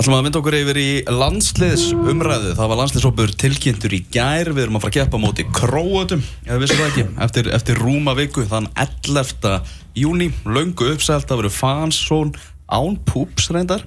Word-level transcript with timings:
ætlum 0.00 0.16
að 0.16 0.24
vinda 0.26 0.40
okkur 0.40 0.56
yfir 0.56 0.78
í 0.80 0.88
landsliðsumræðu 1.12 2.52
það 2.56 2.70
var 2.70 2.78
landsliðsópur 2.80 3.32
tilkynntur 3.38 3.92
í 3.92 4.00
gær 4.12 4.48
við 4.54 4.64
erum 4.64 4.78
að 4.78 4.84
fara 4.86 4.92
að 4.92 4.96
keppa 4.98 5.20
móti 5.20 5.44
Króatum 5.52 6.22
eða 6.46 6.60
vissu 6.62 6.78
það 6.78 6.88
ekki, 6.88 7.04
eftir, 7.26 7.50
eftir 7.58 7.80
rúma 7.82 8.14
viku 8.18 8.44
þann 8.48 8.70
11. 8.80 9.58
júni 10.00 10.30
löngu 10.48 10.88
uppselt, 10.94 11.28
það 11.28 11.42
verður 11.42 11.56
fansón 11.58 12.32
án 12.72 12.96
púps 13.08 13.50
reyndar 13.52 13.84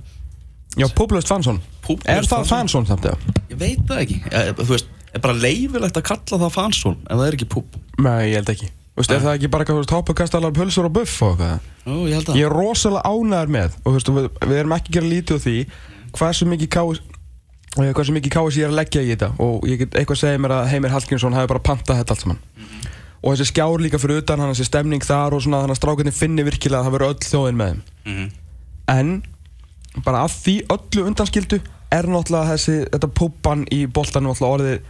Já, 0.75 0.89
Públust 0.91 1.29
Fansson 1.31 1.61
Públaust 1.85 2.09
Er 2.11 2.25
það 2.27 2.49
Fansson? 2.51 2.85
Fansson 2.85 2.87
samt 2.89 3.05
eða? 3.07 3.35
ég 3.49 3.59
veit 3.61 3.83
það 3.87 4.01
ekki, 4.05 4.17
ég, 4.27 4.49
þú 4.59 4.69
veist 4.73 4.89
er 5.15 5.23
bara 5.23 5.37
leifilegt 5.39 5.99
að 6.01 6.05
kalla 6.09 6.39
það 6.45 6.53
fansón 6.57 6.97
ef 7.05 7.15
það 7.15 7.25
er 7.29 7.37
ekki 7.39 7.47
púp 7.55 7.77
Nei, 8.03 8.21
ég 8.29 8.41
held 8.41 8.51
ekki 8.55 8.69
Þú 8.95 9.01
veist, 9.01 9.11
er 9.11 9.23
það 9.25 9.33
ekki 9.37 9.49
bara 9.51 9.65
eitthvað, 9.65 9.75
þú 9.75 9.81
veist, 9.81 9.93
hoppukastalar, 9.95 10.53
pulsur 10.55 10.87
og 10.87 10.93
buff 10.95 11.15
og 11.25 11.33
eitthvað? 11.33 11.65
Ó, 11.87 11.95
ég 12.07 12.15
held 12.15 12.29
að 12.31 12.37
Ég 12.39 12.45
er 12.47 12.55
rosalega 12.55 13.11
ánæður 13.11 13.51
með 13.55 13.73
og 13.81 13.87
þú 13.87 13.95
veist, 13.97 14.11
við, 14.19 14.29
við 14.51 14.61
erum 14.61 14.75
ekki 14.75 14.91
að 14.91 14.97
gera 14.97 15.11
lítið 15.11 15.35
á 15.35 15.43
því 15.45 15.55
hversu 16.19 16.47
mikið 16.49 16.71
káis 16.75 17.01
eh, 17.79 17.91
hversu 17.91 18.15
mikið 18.15 18.35
káis 18.37 18.59
ég 18.59 18.67
er 18.67 18.73
að 18.73 18.79
leggja 18.81 19.03
í 19.03 19.11
þetta. 19.13 19.31
Og 19.43 19.67
ég 19.69 19.81
get 19.83 19.97
eitthvað 19.99 20.17
að 20.17 20.23
segja 20.23 20.41
mér 20.41 20.55
að 20.57 20.69
Heimir 20.73 20.95
Hallgrímsson 20.95 21.37
hafi 21.37 21.51
bara 21.51 21.65
pantað 21.65 22.01
þetta 22.01 22.15
allt 22.15 22.25
saman. 22.25 22.41
Og 23.25 23.33
þessi 23.33 23.49
skjár 23.49 23.81
líka 23.81 23.99
fyrir 24.01 24.21
utan 24.21 24.41
hann 24.43 24.51
þessi 24.53 24.67
stemning 24.69 25.05
þar 25.05 25.33
og 25.33 25.45
svona 25.45 25.63
þannig 25.63 25.75
að 25.75 25.81
strákarnir 25.81 26.15
finni 26.15 26.45
virkilega 26.45 26.83
að 26.83 26.89
það 26.89 26.97
verður 26.97 27.13
öll 27.13 27.29
þjóðin 27.31 27.61
með 27.61 27.71
þeim. 27.71 27.85
Mhm. 28.05 28.27
en 28.85 29.23
bara 30.05 30.25
að 30.25 30.33
því 30.43 30.55
öllu 30.75 31.05
undanskildu 31.09 31.57
er 31.95 32.09
náttúrulega 32.11 32.51
þessi 32.53 32.75
þetta 32.91 33.09
púpan 33.17 33.63
í 33.73 33.85
boltanum 33.87 34.35
orðið 34.35 34.81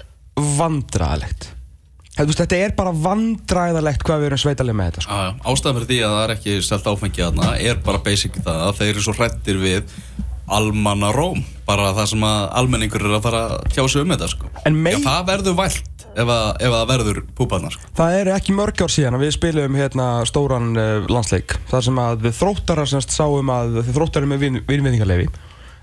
veist, 2.30 2.40
þetta 2.40 2.60
er 2.64 2.74
bara 2.78 2.94
vandræðalegt 2.96 4.04
hvað 4.08 4.22
við 4.22 4.30
erum 4.30 4.42
sveitalega 4.42 4.78
með 4.80 4.92
þetta 4.92 5.06
sko. 5.06 5.18
Ástæðan 5.52 5.78
fyrir 5.78 5.90
því 5.90 6.00
að 6.00 6.14
það 6.16 6.24
er 6.24 6.34
ekki 6.36 6.56
selt 6.64 6.90
áfengi 6.92 7.24
þarna 7.24 7.50
er 7.60 7.82
bara 7.84 8.04
basic 8.06 8.40
það 8.40 8.62
að 8.68 8.78
þeir 8.80 8.92
eru 8.94 9.04
svo 9.04 9.16
hrættir 9.18 9.60
við 9.60 9.98
almanna 10.46 11.10
róm 11.16 11.42
bara 11.66 11.90
það 11.98 12.10
sem 12.12 12.24
að 12.28 12.42
almenningur 12.60 13.02
er 13.08 13.16
að 13.18 13.24
fara 13.26 13.42
að 13.50 13.64
tjá 13.74 13.82
sig 13.90 14.04
um 14.04 14.12
þetta 14.14 14.28
sko. 14.30 14.50
Já, 14.62 14.98
það 15.02 15.24
verður 15.32 15.56
vælt 15.58 16.06
ef, 16.14 16.30
að, 16.30 16.50
ef 16.60 16.68
að 16.70 16.76
það 16.76 16.92
verður 16.92 17.20
púparnar 17.40 17.74
sko. 17.74 17.90
Það 17.98 18.18
eru 18.20 18.34
ekki 18.36 18.56
mörg 18.60 18.84
ár 18.86 18.94
síðan 18.94 19.18
að 19.18 19.26
við 19.26 19.34
spilum 19.38 19.80
hérna 19.80 20.06
stóran 20.30 20.70
uh, 20.78 21.08
landsleik 21.10 21.58
þar 21.72 21.88
sem 21.88 22.00
að 22.06 22.28
við 22.28 22.38
þróttarar 22.42 22.92
semst 22.94 23.16
sáum 23.16 23.50
að 23.56 23.82
þróttarar 23.90 24.30
með 24.30 24.46
vin, 24.46 24.62
vinvinningarlefi 24.70 25.28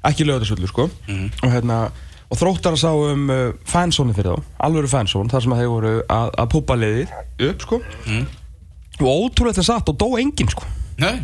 ekki 0.07 0.27
lögðarsvöldu 0.27 0.71
sko. 0.71 0.89
Og, 1.43 1.51
hérna, 1.51 1.81
og 2.31 2.39
þróttarar 2.41 2.79
sáum 2.81 3.27
uh, 3.31 3.43
fansóni 3.69 4.15
fyrir 4.17 4.39
þá, 4.39 4.55
alvöru 4.69 4.91
fansón 4.91 5.31
þar 5.31 5.45
sem 5.47 5.57
að 5.57 5.65
þeir 5.65 5.75
voru 5.75 5.93
að, 6.07 6.33
að 6.43 6.51
púpa 6.55 6.79
liðið 6.79 7.13
upp 7.51 7.67
sko. 7.67 7.83
Og 9.03 9.09
ótrúlega 9.27 9.57
þetta 9.59 9.67
satt 9.73 9.91
og 9.91 9.99
dó 9.99 10.09
enginn 10.21 10.51
sko. 10.53 10.67
Nei, 11.03 11.17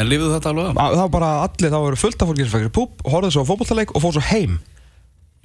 menn 0.00 0.10
lífið 0.10 0.34
þetta 0.38 0.52
alveg 0.54 0.72
Að- 0.72 0.96
það 0.96 1.04
var 1.04 1.12
bara 1.18 1.30
allir, 1.44 1.70
það 1.76 1.84
voru 1.86 2.00
fullt 2.00 2.24
af 2.24 2.32
fólki 2.32 2.46
sem 2.48 2.54
fækir 2.56 2.74
púp 2.80 3.04
og 3.04 3.14
horfði 3.14 3.32
svo 3.36 3.44
á 3.44 3.50
fótballtaleik 3.52 3.94
og 3.94 4.04
fór 4.06 4.16
svo 4.16 4.24
heim 4.32 4.58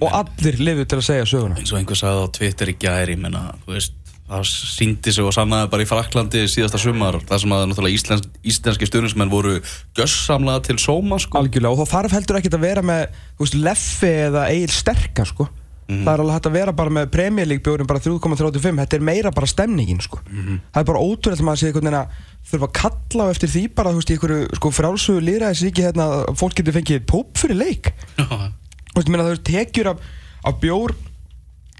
og 0.03 0.11
allir 0.11 0.57
lifið 0.59 0.89
til 0.91 0.97
að 0.99 1.05
segja 1.11 1.27
söguna 1.29 1.59
eins 1.59 1.71
og 1.71 1.79
einhver 1.79 1.99
sagði 2.01 2.25
á 2.25 2.33
Twitter 2.39 2.71
í 2.73 2.75
gæri 2.83 3.15
menna, 3.15 3.45
þú 3.63 3.75
veist, 3.77 3.93
það 4.25 4.47
síndi 4.49 5.11
sig 5.13 5.23
og 5.23 5.35
sannaði 5.35 5.69
bara 5.71 5.85
í 5.85 5.87
Fraklandi 5.87 6.41
síðasta 6.51 6.79
sumar 6.81 7.19
þar 7.29 7.41
sem 7.43 7.53
að 7.55 7.65
náttúrulega 7.69 7.99
íslensk, 7.99 8.25
íslenski 8.43 8.89
stjórnismenn 8.89 9.29
voru 9.31 9.59
gössamlega 9.95 10.63
til 10.65 10.79
sóma 10.81 11.19
sko. 11.21 11.39
algjörlega 11.43 11.71
og 11.71 11.83
þá 11.85 11.93
þarf 11.93 12.15
heldur 12.17 12.39
ekkert 12.41 12.57
að 12.57 12.65
vera 12.65 12.81
með 12.81 13.03
þú 13.37 13.45
veist, 13.45 13.59
leffi 13.69 14.11
eða 14.25 14.47
eigil 14.49 14.73
sterka 14.73 15.27
sko. 15.29 15.47
Það 15.85 16.11
er 16.15 16.21
alveg 16.23 16.33
hægt 16.33 16.47
að 16.49 16.55
vera 16.55 16.73
bara 16.73 16.89
með 16.89 17.09
premjölíkbjórin 17.13 17.87
bara 17.89 18.01
3.35 18.01 18.79
þetta 18.81 18.97
er 18.97 19.03
meira 19.05 19.31
bara 19.31 19.49
stemningin 19.49 19.99
sko. 20.01 20.17
það 20.25 20.79
er 20.81 20.87
bara 20.89 21.01
ótrúlega 21.05 21.37
að 21.37 21.45
maður 21.45 21.61
sé 21.61 21.67
einhvern 21.69 21.85
veginn 21.85 21.99
að 21.99 22.15
þurfa 22.49 22.69
að 22.69 22.73
kalla 22.79 23.25
á 23.25 23.31
eftir 23.35 23.51
því 23.53 23.63
bara 23.77 23.91
þú 23.91 23.99
veist, 23.99 24.09
í 24.09 24.15
einhverju 24.15 24.57
sko, 24.57 24.71
frálsögu 24.73 25.21
lýraðis 25.27 25.61
ekki 25.69 25.85
hérna, 25.85 26.07
að 26.25 26.39
fólk 26.41 26.57
getur 26.57 26.75
fengið 26.79 27.05
póp 27.09 27.37
fyrir 27.37 27.59
leik. 27.59 27.91
Þú 28.17 28.97
veist, 28.97 29.09
minna, 29.11 29.25
það 29.27 29.33
eru 29.35 29.43
tekjur 29.51 29.91
af, 29.91 30.03
af 30.49 30.59
bjór 30.61 30.95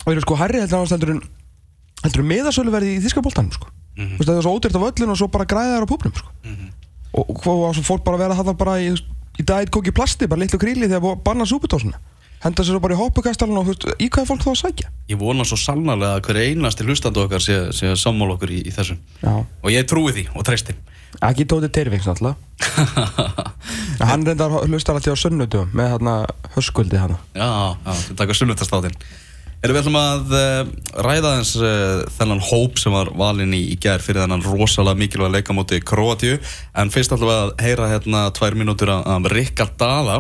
og 0.06 0.12
eru 0.14 0.22
sko 0.22 0.38
herri 0.38 0.62
heldur, 0.62 1.14
en 1.16 1.22
heldur 2.06 2.24
en 2.26 2.30
miðasöluverði 2.30 2.96
í 2.96 3.04
þískaboltanum 3.06 3.54
sko. 3.58 3.70
þú 3.98 4.18
veist, 4.20 4.30
það 4.30 4.38
er 4.38 4.46
svo 4.46 4.56
ódýrt 4.60 4.78
af 4.78 4.88
öllun 4.92 5.14
og 5.16 5.22
svo 5.22 5.30
bara 5.34 5.50
græða 5.50 5.80
þær 5.80 5.86
á 5.86 5.92
púpnum 5.94 6.18
sko. 6.18 6.30
og, 7.16 7.24
og 7.24 7.40
hvað 7.42 7.62
var 7.64 7.78
svo 7.78 7.86
fólk 7.90 8.04
bara 8.06 8.20
að 8.20 8.26
vera 8.26 8.38
það 8.42 8.58
bara 8.60 8.76
í, 8.84 8.92
í 9.40 9.46
daginn 9.46 9.74
kóki 9.74 9.94
plasti, 9.96 10.28
bara 10.30 10.44
litlu 10.44 10.60
kríli 10.62 10.90
þegar 10.90 11.16
að 11.16 11.24
banna 11.26 11.48
súputósuna 11.50 12.02
henda 12.46 12.66
sér 12.66 12.80
bara 12.84 12.96
í 12.96 13.00
hoppukastalun 13.02 13.60
og 13.62 13.70
veist, 13.72 13.86
í 14.00 14.08
hvað 14.10 14.24
er 14.26 14.30
fólk 14.32 14.46
þá 14.46 14.52
að 14.54 14.60
sækja? 14.64 14.92
Ég 15.12 15.20
vona 15.22 15.46
svo 15.48 15.58
sannarlega 15.60 16.20
að 16.20 16.28
hver 16.30 16.42
einasti 16.46 16.86
hlustandi 16.88 17.24
okkar 17.26 17.44
sé, 17.44 17.60
sé 17.76 17.92
sammál 18.00 18.32
okkur 18.38 18.54
í, 18.56 18.62
í 18.70 18.74
þessu. 18.76 18.98
Já. 19.24 19.34
og 19.42 19.70
ég 19.74 19.88
trúi 19.90 20.14
því 20.16 20.28
og 20.36 20.46
treysti. 20.48 20.78
Ekki 21.26 21.46
tóti 21.48 21.70
náttúrulega. 21.72 22.36
En 24.00 24.08
hann 24.10 24.26
reyndar 24.28 24.52
hlustar 24.68 24.98
alltaf 24.98 25.16
á 25.16 25.20
sunnutum 25.20 25.70
með 25.76 25.94
hérna 25.94 26.16
höskuldi 26.56 27.00
hana 27.00 27.16
Já, 27.36 27.46
já, 27.48 27.94
við 28.10 28.18
taka 28.20 28.36
sunnudastáttinn 28.36 28.98
Erum 29.66 29.78
við 29.78 29.82
ætlum 29.82 29.98
að 29.98 30.34
uh, 30.36 30.74
ræða 31.06 31.32
eins 31.40 31.54
uh, 31.58 32.04
þennan 32.20 32.44
hóp 32.44 32.78
sem 32.82 32.94
var 32.94 33.10
valinn 33.18 33.56
í, 33.56 33.62
í 33.74 33.78
gær 33.82 34.04
fyrir 34.04 34.26
þennan 34.26 34.44
rosalega 34.46 35.00
mikilvæg 35.00 35.32
leika 35.38 35.56
móti 35.58 35.80
Kroatíu 35.82 36.36
en 36.78 36.92
fyrst 36.94 37.16
ætlum 37.16 37.32
við 37.32 37.40
að 37.40 37.54
heyra 37.66 37.88
hérna 37.96 38.26
tvær 38.36 38.58
mínútur 38.60 38.92
af- 38.94 39.30
Rikka 39.32 39.70
Dala 39.80 40.20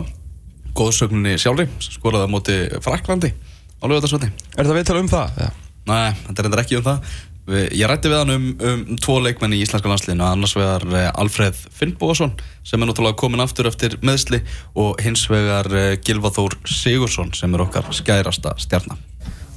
góðsögninni 0.77 1.37
sjálfri 1.41 1.67
skoraði 1.83 2.27
á 2.27 2.33
móti 2.35 2.57
Fraklandi 2.83 3.31
á 3.79 3.85
lögutarsvöldi 3.87 4.29
Er 4.57 4.65
það 4.67 4.77
viðtal 4.81 4.99
um 5.01 5.09
það? 5.11 5.39
Ja. 5.45 5.49
Nei, 5.85 6.11
þetta 6.27 6.41
er 6.43 6.49
endur 6.51 6.63
ekki 6.65 6.79
um 6.81 6.85
það 6.89 7.15
Við- 7.45 7.75
Ég 7.77 7.85
rætti 7.91 8.09
við 8.09 8.17
hann 8.23 8.33
um, 8.33 8.45
um 8.65 8.79
tvo 8.97 9.19
leikmenn 9.21 9.53
í 9.53 9.59
íslenska 9.61 9.85
landsliðinu 9.91 10.23
annars 10.25 10.55
vegar 10.57 10.81
eh, 10.97 11.11
Alfreð 11.21 11.59
Finnbóðarsson 11.77 12.31
sem 12.65 12.81
er 12.81 12.89
náttúrulega 12.89 13.19
komin 13.21 13.43
aftur 13.43 13.67
eftir 13.69 13.99
meðsli 14.01 14.39
og 14.81 14.97
hins 15.05 15.27
vegar 15.29 15.69
eh, 15.77 15.91
Gylfa 16.01 16.31
Þór 16.39 16.55
Sigursson 16.65 17.29
sem 17.37 17.53
er 17.53 17.61
okkar 17.67 17.85
skærasta 17.93 18.55
stjarnar 18.65 18.97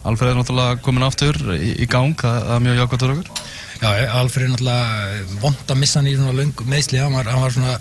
Alfreð 0.04 0.34
er 0.34 0.36
náttúrulega 0.42 0.82
komin 0.84 1.06
aftur 1.08 1.40
í, 1.56 1.72
í 1.80 1.88
gang, 1.88 2.12
það, 2.20 2.36
það 2.50 2.54
er 2.58 2.62
mjög 2.66 2.78
jákvæmt 2.82 3.06
fyrir 3.06 3.16
okkur 3.16 3.56
Já, 3.78 3.88
Alfred 4.20 4.44
er 4.44 4.52
náttúrulega 4.52 5.40
vond 5.46 5.72
að 5.72 5.80
missa 5.80 6.00
hann 6.02 6.10
í 6.12 6.14
svona 6.18 6.46
meðsli, 6.68 7.00
hann 7.00 7.16
var, 7.16 7.32
hann 7.32 7.44
var 7.46 7.56
svona 7.56 7.78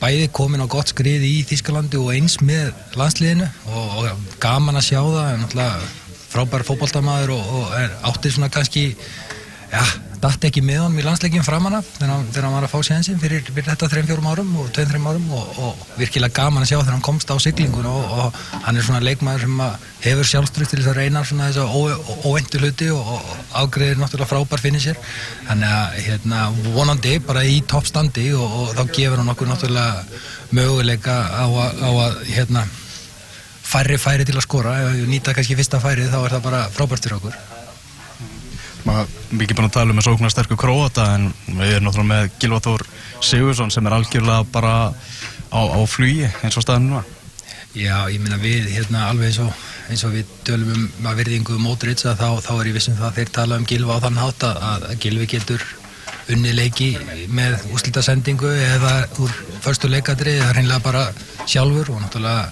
bæði 0.00 0.28
komin 0.36 0.64
á 0.64 0.66
gott 0.70 0.92
skrið 0.92 1.24
í 1.26 1.34
Þískalandi 1.48 2.00
og 2.00 2.12
eins 2.14 2.38
með 2.40 2.70
landsliðinu 2.98 3.48
og, 3.68 3.96
og 4.00 4.36
gaman 4.42 4.80
að 4.80 4.86
sjá 4.88 5.00
það, 5.00 5.26
en 5.32 5.42
náttúrulega 5.44 5.90
frábær 6.30 6.64
fótboltamaður 6.66 7.34
og, 7.36 7.50
og 7.58 7.74
er, 7.78 7.92
átti 8.08 8.32
svona 8.32 8.50
kannski, 8.52 8.84
já, 9.72 9.82
datt 10.20 10.44
ekki 10.44 10.60
með 10.60 10.82
honum 10.82 10.98
í 11.00 11.04
landsleikin 11.04 11.44
framanna 11.46 11.78
þegar, 11.86 12.10
hann- 12.12 12.52
var 12.54 12.64
að 12.66 12.72
fá 12.72 12.80
séðansin 12.84 13.20
fyrir, 13.20 13.40
fyrir 13.46 13.68
þetta 13.70 13.88
3-4 13.88 14.26
árum 14.32 14.50
og 14.60 14.66
2-3 14.76 15.00
árum 15.08 15.28
og, 15.32 15.58
og 15.64 15.84
virkilega 15.96 16.34
gaman 16.36 16.64
að 16.64 16.68
sjá 16.70 16.76
þegar 16.80 16.92
hann 16.96 17.04
komst 17.06 17.30
á 17.32 17.36
siglingun 17.40 17.86
og, 17.88 18.10
og 18.18 18.40
hann 18.66 18.76
er 18.76 18.84
svona 18.84 19.00
leikmaður 19.04 19.46
sem 19.46 19.62
hefur 20.04 20.28
sjálfströð 20.30 20.70
til 20.72 20.80
þess 20.82 20.90
að 20.92 20.98
reyna 21.00 21.22
svona 21.24 21.46
þess 21.48 21.62
að 21.62 22.26
óvendu 22.28 22.60
hluti 22.60 22.90
og, 22.92 23.12
og 23.14 23.54
ágreðir 23.62 24.00
náttúrulega 24.02 24.30
frábær 24.34 24.64
finnir 24.64 24.84
sér. 24.84 25.00
Þannig 25.48 25.72
að 25.78 25.96
hérna, 26.08 26.42
vonandi 26.74 27.14
bara 27.24 27.44
í 27.48 27.60
toppstandi 27.70 28.26
og, 28.36 28.74
þá 28.76 28.84
gefur 28.92 29.22
hann 29.22 29.32
okkur 29.32 29.48
náttúrulega 29.52 30.04
möguleika 30.56 31.16
á 31.32 31.44
á 31.48 31.90
að 32.08 32.20
hérna, 32.28 32.66
færri 33.70 33.96
færi 34.02 34.26
til 34.28 34.36
að 34.36 34.44
skora. 34.48 34.76
Ef 34.84 34.92
við 34.98 35.08
nýta 35.14 35.36
kannski 35.36 35.56
fyrsta 35.56 35.80
færið 35.80 36.12
þá 36.12 36.20
er 36.24 36.36
það 36.36 36.46
bara 36.50 36.66
frábært 36.74 37.08
fyrir 37.08 37.20
okkur 37.20 37.40
mikið 38.84 39.56
búin 39.58 39.68
að 39.68 39.74
tala 39.76 39.92
um 39.92 40.00
að 40.00 40.06
sóknar 40.08 40.32
sterkur 40.32 40.58
Króata 40.60 41.06
en 41.16 41.30
við 41.46 41.76
erum 41.76 41.88
náttúrulega 41.88 42.10
með 42.10 42.28
Gylfa 42.40 42.60
Þór 42.66 42.84
Sigursson 43.20 43.72
sem 43.74 43.86
er 43.86 43.96
algjörlega 43.96 44.46
bara 44.52 44.74
á, 45.52 45.60
á 45.60 45.80
flugi 45.88 46.28
eins 46.28 46.56
og 46.56 46.64
staðan 46.64 46.88
núna. 46.88 47.02
Já, 47.76 48.08
ég 48.10 48.18
meina 48.22 48.38
við 48.40 48.70
hérna 48.72 49.08
alveg 49.10 49.30
eins 49.30 49.40
og, 49.44 49.66
eins 49.92 50.02
og 50.06 50.14
við 50.16 50.30
tölum 50.46 50.72
um 50.74 51.10
að 51.10 51.20
verðingu 51.22 51.58
mótrits 51.62 52.08
að 52.08 52.24
þá, 52.24 52.28
þá 52.48 52.54
er 52.56 52.70
ég 52.70 52.78
vissum 52.78 52.96
það 52.98 53.10
að 53.10 53.20
þeir 53.20 53.34
tala 53.36 53.60
um 53.60 53.68
Gilva 53.70 53.98
á 54.00 54.02
þann 54.06 54.18
hátt 54.18 54.48
að, 54.48 54.88
Gilvi 55.04 55.28
getur 55.30 55.66
unni 56.30 56.54
leiki 56.54 56.90
með 57.30 57.60
úrslitasendingu 57.74 58.50
eða 58.50 58.94
úr 59.22 59.36
förstu 59.62 59.90
leikadri 59.90 60.36
eða 60.38 60.52
hreinlega 60.54 60.82
bara 60.84 61.06
sjálfur 61.46 61.92
og 61.94 62.02
náttúrulega 62.02 62.50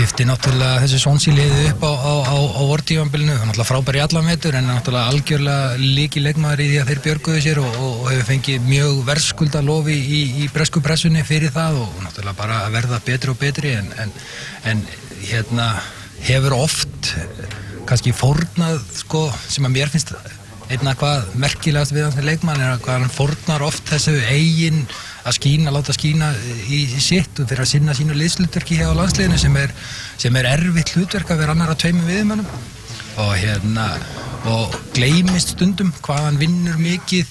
lifti 0.00 0.24
náttúrulega 0.24 0.80
þessi 0.80 0.98
svonsi 1.02 1.32
liði 1.34 1.66
upp 1.74 1.82
á, 1.84 1.92
á, 1.92 2.14
á, 2.32 2.36
á 2.56 2.62
vortífambilinu, 2.70 3.34
náttúrulega 3.36 3.68
frábær 3.68 3.98
í 3.98 4.00
alla 4.00 4.22
metur 4.24 4.56
en 4.56 4.68
náttúrulega 4.70 5.12
algjörlega 5.12 5.74
líki 5.80 6.22
leikmaður 6.24 6.62
í 6.64 6.68
því 6.70 6.78
að 6.80 6.90
þeir 6.90 7.02
björguðu 7.06 7.42
sér 7.44 7.60
og, 7.60 7.76
og, 7.76 7.98
og 7.98 8.08
hefur 8.08 8.28
fengið 8.30 8.68
mjög 8.70 9.02
verðskulda 9.10 9.62
lofi 9.66 9.98
í, 10.00 10.20
í 10.40 10.48
bresku 10.54 10.80
pressunni 10.84 11.24
fyrir 11.26 11.52
það 11.52 11.82
og 11.82 12.00
náttúrulega 12.06 12.38
bara 12.38 12.62
að 12.64 12.76
verða 12.78 13.00
betri 13.10 13.34
og 13.34 13.40
betri 13.42 13.74
en, 13.76 13.92
en, 14.00 14.14
en 14.72 14.82
hérna 15.28 15.68
hefur 16.24 16.56
oft 16.62 17.12
kannski 17.90 18.16
fórnað 18.16 18.80
sko 19.02 19.26
sem 19.48 19.68
að 19.68 19.76
mér 19.76 19.92
finnst 19.92 20.14
einna 20.70 20.96
hvað 20.96 21.32
merkilegast 21.42 21.92
við 21.92 22.08
hans 22.08 22.20
leikmann 22.24 22.62
er 22.62 22.76
að 22.78 22.88
hann 22.88 23.12
fórnar 23.12 23.68
oft 23.68 23.84
þessu 23.90 24.16
eigin 24.30 24.86
að 25.24 25.36
skína, 25.36 25.72
láta 25.74 25.94
skína 25.96 26.30
í, 26.70 26.82
sitt 27.02 27.40
og 27.42 27.48
fyrir 27.50 27.64
að 27.64 27.72
sinna 27.74 27.96
sínu 27.96 28.16
liðslutverki 28.16 28.78
hér 28.80 28.94
á 28.94 28.98
landsliðinu 29.00 29.40
sem 29.40 29.56
er, 29.60 29.74
sem 30.20 30.36
er 30.40 30.48
erfitt 30.54 30.94
hlutverk 30.96 31.32
að 31.32 31.42
vera 31.44 31.56
annar 31.56 31.74
að 31.74 31.82
tveimum 31.84 32.08
viðmönnum 32.08 32.52
og 33.20 33.32
hérna 33.36 33.88
og 34.48 34.76
gleymist 34.96 35.54
stundum 35.56 35.92
hvað 36.00 36.28
hann 36.28 36.40
vinnur 36.40 36.78
mikið 36.80 37.28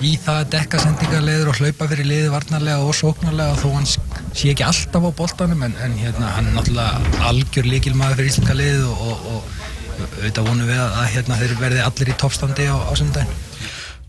í 0.00 0.14
það 0.20 0.38
að 0.38 0.52
dekka 0.54 0.80
sendingarleður 0.80 1.50
og 1.52 1.58
hlaupa 1.60 1.88
fyrir 1.90 2.08
liði 2.08 2.30
varnarlega 2.32 2.84
og 2.84 2.96
sóknarlega 2.96 3.56
þó 3.60 3.66
hann 3.74 3.88
sé 3.90 4.52
ekki 4.52 4.64
alltaf 4.64 5.04
á 5.04 5.10
boltanum 5.16 5.64
en, 5.66 5.76
en 5.84 5.96
hérna, 6.00 6.32
hann 6.36 6.48
er 6.48 6.56
náttúrulega 6.56 7.26
algjör 7.28 7.68
líkilmaður 7.68 8.20
fyrir 8.20 8.32
íslenska 8.32 8.56
liðið 8.56 8.86
og, 8.88 9.02
og, 9.04 9.26
og 9.34 9.70
auðvitað 10.00 10.48
vonum 10.48 10.70
við 10.70 10.80
að 10.80 11.06
hérna, 11.14 11.38
þeir 11.40 11.54
verði 11.60 11.84
allir 11.84 12.12
í 12.12 12.18
toppstandi 12.20 12.68
á, 12.72 12.76
á 12.80 12.92
sunnudagin. 12.96 13.49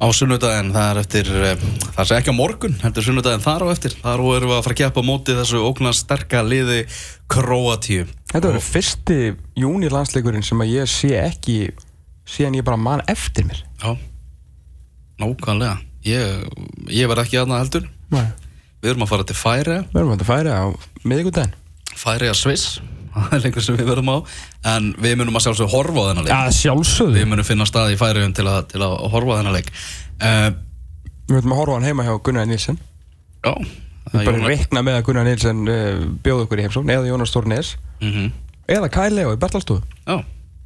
Á 0.02 0.10
sunnudagin, 0.18 0.72
það 0.74 0.88
er 0.90 1.00
eftir, 1.04 1.28
eh, 1.46 1.64
það 1.94 2.08
sé 2.10 2.16
ekki 2.18 2.34
á 2.34 2.36
morgun, 2.36 2.74
heldur 2.82 3.06
sunnudagin 3.06 3.44
þar 3.44 3.66
á 3.66 3.68
eftir. 3.70 3.94
Þar 4.02 4.24
erum 4.34 4.50
við 4.50 4.56
að 4.58 4.64
fara 4.66 4.74
að 4.74 4.80
keppa 4.82 5.04
móti 5.06 5.36
þessu 5.38 5.62
óknar 5.62 5.94
sterka 5.94 6.42
liði 6.42 6.80
Kroatíu. 7.30 8.08
Þetta 8.32 8.50
verður 8.50 8.66
fyrsti 8.66 9.20
júni 9.62 9.92
landsleikurinn 9.94 10.44
sem 10.44 10.58
að 10.58 10.74
ég 10.74 10.90
sé 10.90 11.14
ekki, 11.22 11.70
síðan 12.26 12.58
ég 12.58 12.66
bara 12.66 12.82
man 12.82 13.06
eftir 13.08 13.46
mér. 13.46 13.62
Já. 13.78 13.94
Nákvæmlega. 15.22 15.78
Ég, 16.02 16.50
ég 16.90 17.08
verð 17.08 17.28
ekki 17.28 17.38
aðna 17.38 17.62
heldur. 17.62 17.86
Nei. 18.10 18.26
Við 18.82 18.96
erum 18.96 19.06
að 19.06 19.14
fara 19.14 19.30
til 19.30 19.38
Færi. 19.38 19.80
Við 19.94 20.02
erum 20.02 20.16
að 20.16 20.26
færa 20.26 20.58
á 20.58 20.66
miðugundaginn. 21.06 21.54
Færi 22.02 22.30
að 22.32 22.38
Sviss. 22.40 22.66
Það 23.16 23.34
er 23.36 23.42
lengur 23.46 23.64
sem 23.66 23.76
við 23.80 23.90
verðum 23.92 24.10
á. 24.14 24.18
En 24.72 24.92
við 25.04 25.18
munum 25.20 25.36
að 25.40 25.44
sjálfsög 25.48 25.72
horfa 25.74 26.00
á 26.00 26.08
þennan 26.10 26.26
leik. 26.28 26.34
Já, 26.34 26.58
sjálfsögðu. 26.62 27.16
Við 27.20 27.26
munum 27.34 27.48
finna 27.48 27.68
stað 27.68 27.94
í 27.94 27.98
Færiðum 28.00 28.36
til, 28.38 28.46
að- 28.48 28.68
til 28.72 28.82
að 28.86 28.94
horfa 29.12 29.36
á 29.36 29.38
þennan 29.42 29.58
leik. 29.58 29.72
Uh, 30.22 30.50
Við 31.32 31.36
verðum 31.38 31.54
að 31.56 31.60
horfa 31.62 31.76
hann 31.80 31.88
heima 31.90 32.06
hjá 32.08 32.14
Gunnar 32.28 32.48
Nilsen. 32.50 32.78
já. 33.46 33.54
Við 34.12 34.26
bara 34.28 34.48
reikna 34.48 34.82
með 34.84 34.98
að 35.00 35.04
Gunnar 35.08 35.28
Nilsen 35.28 35.60
uh, 35.72 36.00
bjóð 36.26 36.46
okkur 36.46 36.60
í 36.60 36.64
heimsókn, 36.66 36.90
eða 36.96 37.08
Jónas 37.12 37.32
Stórnes, 37.32 37.76
Mm 38.04 38.32
eða 38.72 38.88
Kyle 38.94 39.12
Leo 39.18 39.32
í 39.36 39.40
Bertalstofu. 39.42 39.82
Já. 40.08 40.22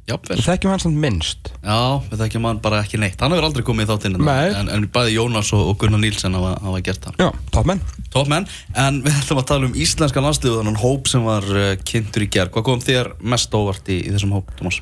Við 0.06 0.42
þekkjum 0.46 0.70
hans 0.70 0.84
samt 0.86 0.98
minnst. 1.02 1.48
Já, 1.64 1.98
við 2.06 2.20
þekkjum 2.20 2.44
hann 2.46 2.58
bara 2.62 2.78
ekki 2.84 3.00
neitt. 3.02 3.18
Hann 3.18 3.32
hefur 3.34 3.48
aldrei 3.48 3.64
komið 3.66 3.88
í 3.88 3.90
þáttinn 3.90 4.18
hérna. 4.20 4.36
En, 4.60 4.68
en 4.70 4.84
bæði 4.94 5.16
Jónas 5.16 5.50
og, 5.56 5.64
og 5.72 5.80
Gunnar 5.80 5.98
Nílsen 5.98 6.36
hafa, 6.38 6.52
hafa 6.62 6.82
gert 6.86 7.08
það. 7.08 7.16
Já, 7.24 7.30
toppmenn. 7.56 7.82
Top 8.14 8.30
menn, 8.30 8.46
en 8.78 9.00
við 9.02 9.18
ætlum 9.18 9.40
að 9.42 9.48
tala 9.50 9.66
um 9.66 9.74
íslenska 9.82 10.22
landsliðu 10.22 10.60
þannig 10.60 10.78
hóp 10.84 11.10
sem 11.10 11.26
var 11.26 11.48
uh, 11.50 11.72
kynntur 11.82 12.24
í 12.24 12.30
gerð. 12.30 12.54
Hvað 12.54 12.68
kom 12.70 12.84
þér 12.86 13.10
mest 13.34 13.58
óvart 13.58 13.90
í, 13.90 13.98
í 14.06 14.14
þessum 14.14 14.36
hóp, 14.38 14.54
Thomas? 14.60 14.78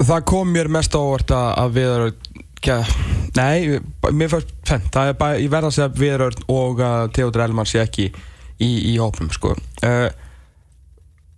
Það 0.00 0.22
kom 0.30 0.54
mér 0.54 0.70
mest 0.72 0.94
á 0.96 1.00
óvart 1.02 1.34
að 1.34 1.74
Viðar 1.76 2.06
Nei, 3.36 3.80
mér 4.12 4.30
fannst 4.32 4.50
Það 4.92 5.10
er 5.10 5.14
bara, 5.18 5.36
ég 5.40 5.52
verða 5.52 5.70
að 5.70 5.76
segja 5.76 5.92
Viðar 5.96 6.40
og 6.52 6.82
að 6.84 7.12
Theodor 7.16 7.44
Elman 7.46 7.68
sé 7.68 7.80
ekki 7.82 8.10
í, 8.60 8.68
í 8.68 8.96
hópnum 9.00 9.30
sko 9.32 9.54
uh, 9.56 10.08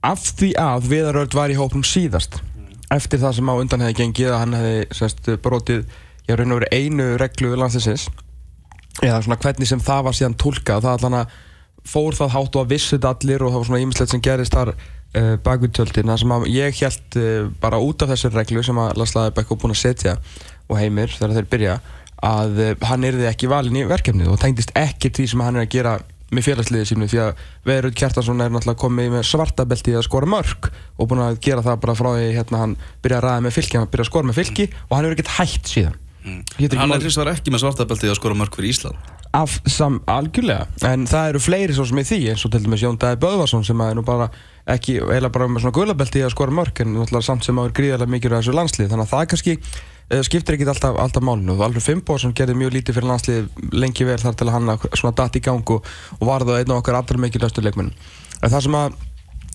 Af 0.02 0.24
því 0.38 0.52
að 0.58 0.88
Viðar 0.90 1.20
Örd 1.22 1.36
var 1.38 1.54
í 1.54 1.58
hópnum 1.58 1.86
síðast 1.86 2.40
eftir 2.96 3.22
það 3.22 3.38
sem 3.38 3.52
á 3.52 3.54
undan 3.54 3.84
hefði 3.84 3.98
gengið 4.00 4.32
að 4.32 4.40
hann 4.42 4.58
hefði 4.58 4.98
semst, 4.98 5.30
brotið 5.44 5.84
ég 6.28 6.38
raun 6.38 6.54
og 6.54 6.60
verið 6.62 6.76
einu 6.78 7.08
reglu 7.20 7.54
landsliðsins. 7.58 8.08
Eða 9.02 9.22
svona 9.24 9.40
hvernig 9.40 9.70
sem 9.70 9.82
það 9.82 10.06
var 10.08 10.18
síðan 10.18 10.38
tólkað 10.40 10.84
það 10.84 10.98
allan 10.98 11.18
að 11.22 11.36
fór 11.88 12.16
það 12.16 12.34
hátt 12.36 12.56
og 12.58 12.64
að 12.64 12.74
vissið 12.76 13.06
allir 13.08 13.42
og 13.42 13.52
það 13.52 13.62
var 13.62 13.70
svona 13.70 13.82
ímislegt 13.82 14.12
sem 14.12 14.22
gerist 14.22 14.54
þar 14.54 14.72
uh, 14.74 15.34
bakvítjöldin 15.44 16.12
það 16.12 16.20
sem 16.22 16.34
að 16.36 16.46
ég 16.52 16.78
held 16.82 17.18
uh, 17.18 17.48
bara 17.62 17.80
út 17.82 18.04
af 18.04 18.12
þessari 18.12 18.38
reglu 18.38 18.62
sem 18.66 18.78
að 18.78 19.00
Laslaði 19.00 19.34
Bekko 19.38 19.58
búin 19.58 19.74
að 19.74 19.82
setja 19.82 20.14
og 20.68 20.78
heimir 20.78 21.10
þegar 21.16 21.36
þeir 21.38 21.50
byrja 21.54 21.76
að 22.22 22.62
uh, 22.62 22.72
hann 22.86 23.08
erði 23.08 23.26
ekki 23.32 23.50
valin 23.50 23.80
í 23.80 23.86
verkefnið 23.90 24.30
og 24.30 24.40
tengdist 24.42 24.74
ekki 24.78 25.10
því 25.10 25.28
sem 25.32 25.42
hann 25.42 25.58
er 25.58 25.66
að 25.66 25.74
gera 25.74 25.96
með 26.32 26.46
félagsliðið 26.48 26.90
sínu 26.90 27.08
því 27.12 27.20
að 27.22 27.42
Veðurud 27.68 27.96
Kjartansson 28.00 28.40
er 28.42 28.52
náttúrulega 28.52 28.82
komið 28.82 29.10
með 29.16 29.26
svartabelti 29.28 29.96
að 29.98 30.06
skora 30.08 30.30
mörg 30.32 30.70
og 30.96 31.10
búin 31.10 31.24
að 31.24 31.40
gera 31.44 31.64
það 31.64 31.80
bara 31.84 31.96
frá 31.98 32.10
því 32.16 32.30
hérna 32.38 32.62
hann 32.62 32.76
byrja 33.04 33.18
að 33.20 33.26
ræða 33.26 33.44
með 33.46 33.56
fylki, 33.58 33.78
hann 33.80 33.90
byrja 33.92 34.06
að 34.06 34.12
skora 34.12 34.30
með 34.30 34.40
fylki 34.40 34.68
og 34.72 34.94
hann 34.96 35.06
hefur 35.06 35.18
ekkert 35.18 35.34
hægt 35.38 35.72
síðan. 35.74 35.98
Ekki 36.22 36.78
Hann 36.78 36.94
er 36.94 37.02
hins 37.02 37.18
vegar 37.18 37.32
ekki 37.34 37.50
með 37.50 37.64
svartabeltið 37.64 38.12
að 38.12 38.18
skora 38.20 38.36
mörg 38.38 38.54
fyrir 38.54 38.70
Ísland. 38.70 39.10
af 39.32 39.54
sam, 39.66 39.96
algjörlega. 40.06 40.66
En 40.84 41.06
það 41.08 41.30
eru 41.30 41.40
fleiri 41.40 41.74
svo 41.74 41.86
sem 41.88 41.98
í 41.98 42.04
því 42.04 42.18
eins 42.32 42.44
og 42.44 42.52
til 42.52 42.60
dæmis 42.66 42.82
Jón 42.84 42.98
Dæði 43.00 43.18
Böðvarsson 43.22 43.64
sem 43.64 43.80
er 43.80 43.96
nú 43.96 44.04
bara 44.04 44.28
ekki, 44.68 44.98
eiginlega 45.00 45.32
bara 45.32 45.48
með 45.48 45.64
svona 45.64 45.76
gulabelti 45.78 46.22
að 46.22 46.34
skora 46.34 46.54
mörk 46.54 46.82
en 46.84 46.92
náttúrulega 46.94 47.26
samt 47.26 47.48
sem 47.48 47.58
áður 47.58 47.72
gríðarlega 47.78 48.12
mikið 48.12 48.36
á 48.36 48.38
þessu 48.38 48.56
landslið. 48.58 48.90
Þannig 48.92 49.06
að 49.08 49.14
það 49.14 49.24
kannski 49.32 49.54
uh, 49.56 49.72
skiptir 50.26 50.56
ekki 50.56 50.66
alltaf, 50.68 50.98
alltaf 51.00 51.24
málinu 51.24 51.54
og 51.56 51.62
Alfred 51.66 51.84
Fimboðsson 51.86 52.34
gerði 52.36 52.56
mjög 52.58 52.74
lítið 52.76 52.98
fyrir 52.98 53.08
landslið 53.08 53.70
lengi 53.72 54.06
vel 54.08 54.18
þar 54.20 54.36
til 54.36 54.48
að 54.48 54.56
hann 54.56 54.74
svona 54.98 55.14
datt 55.22 55.38
í 55.38 55.44
gang 55.44 55.72
og, 55.72 55.86
og 56.18 56.26
var 56.28 56.44
það 56.44 56.60
einn 56.60 56.74
af 56.74 56.82
okkar 56.82 56.98
allra 56.98 57.22
mikilvægstu 57.22 57.64
leikmennum 57.64 57.94
en 58.42 58.52
það 58.52 58.66
sem 58.66 58.76
að 58.76 58.98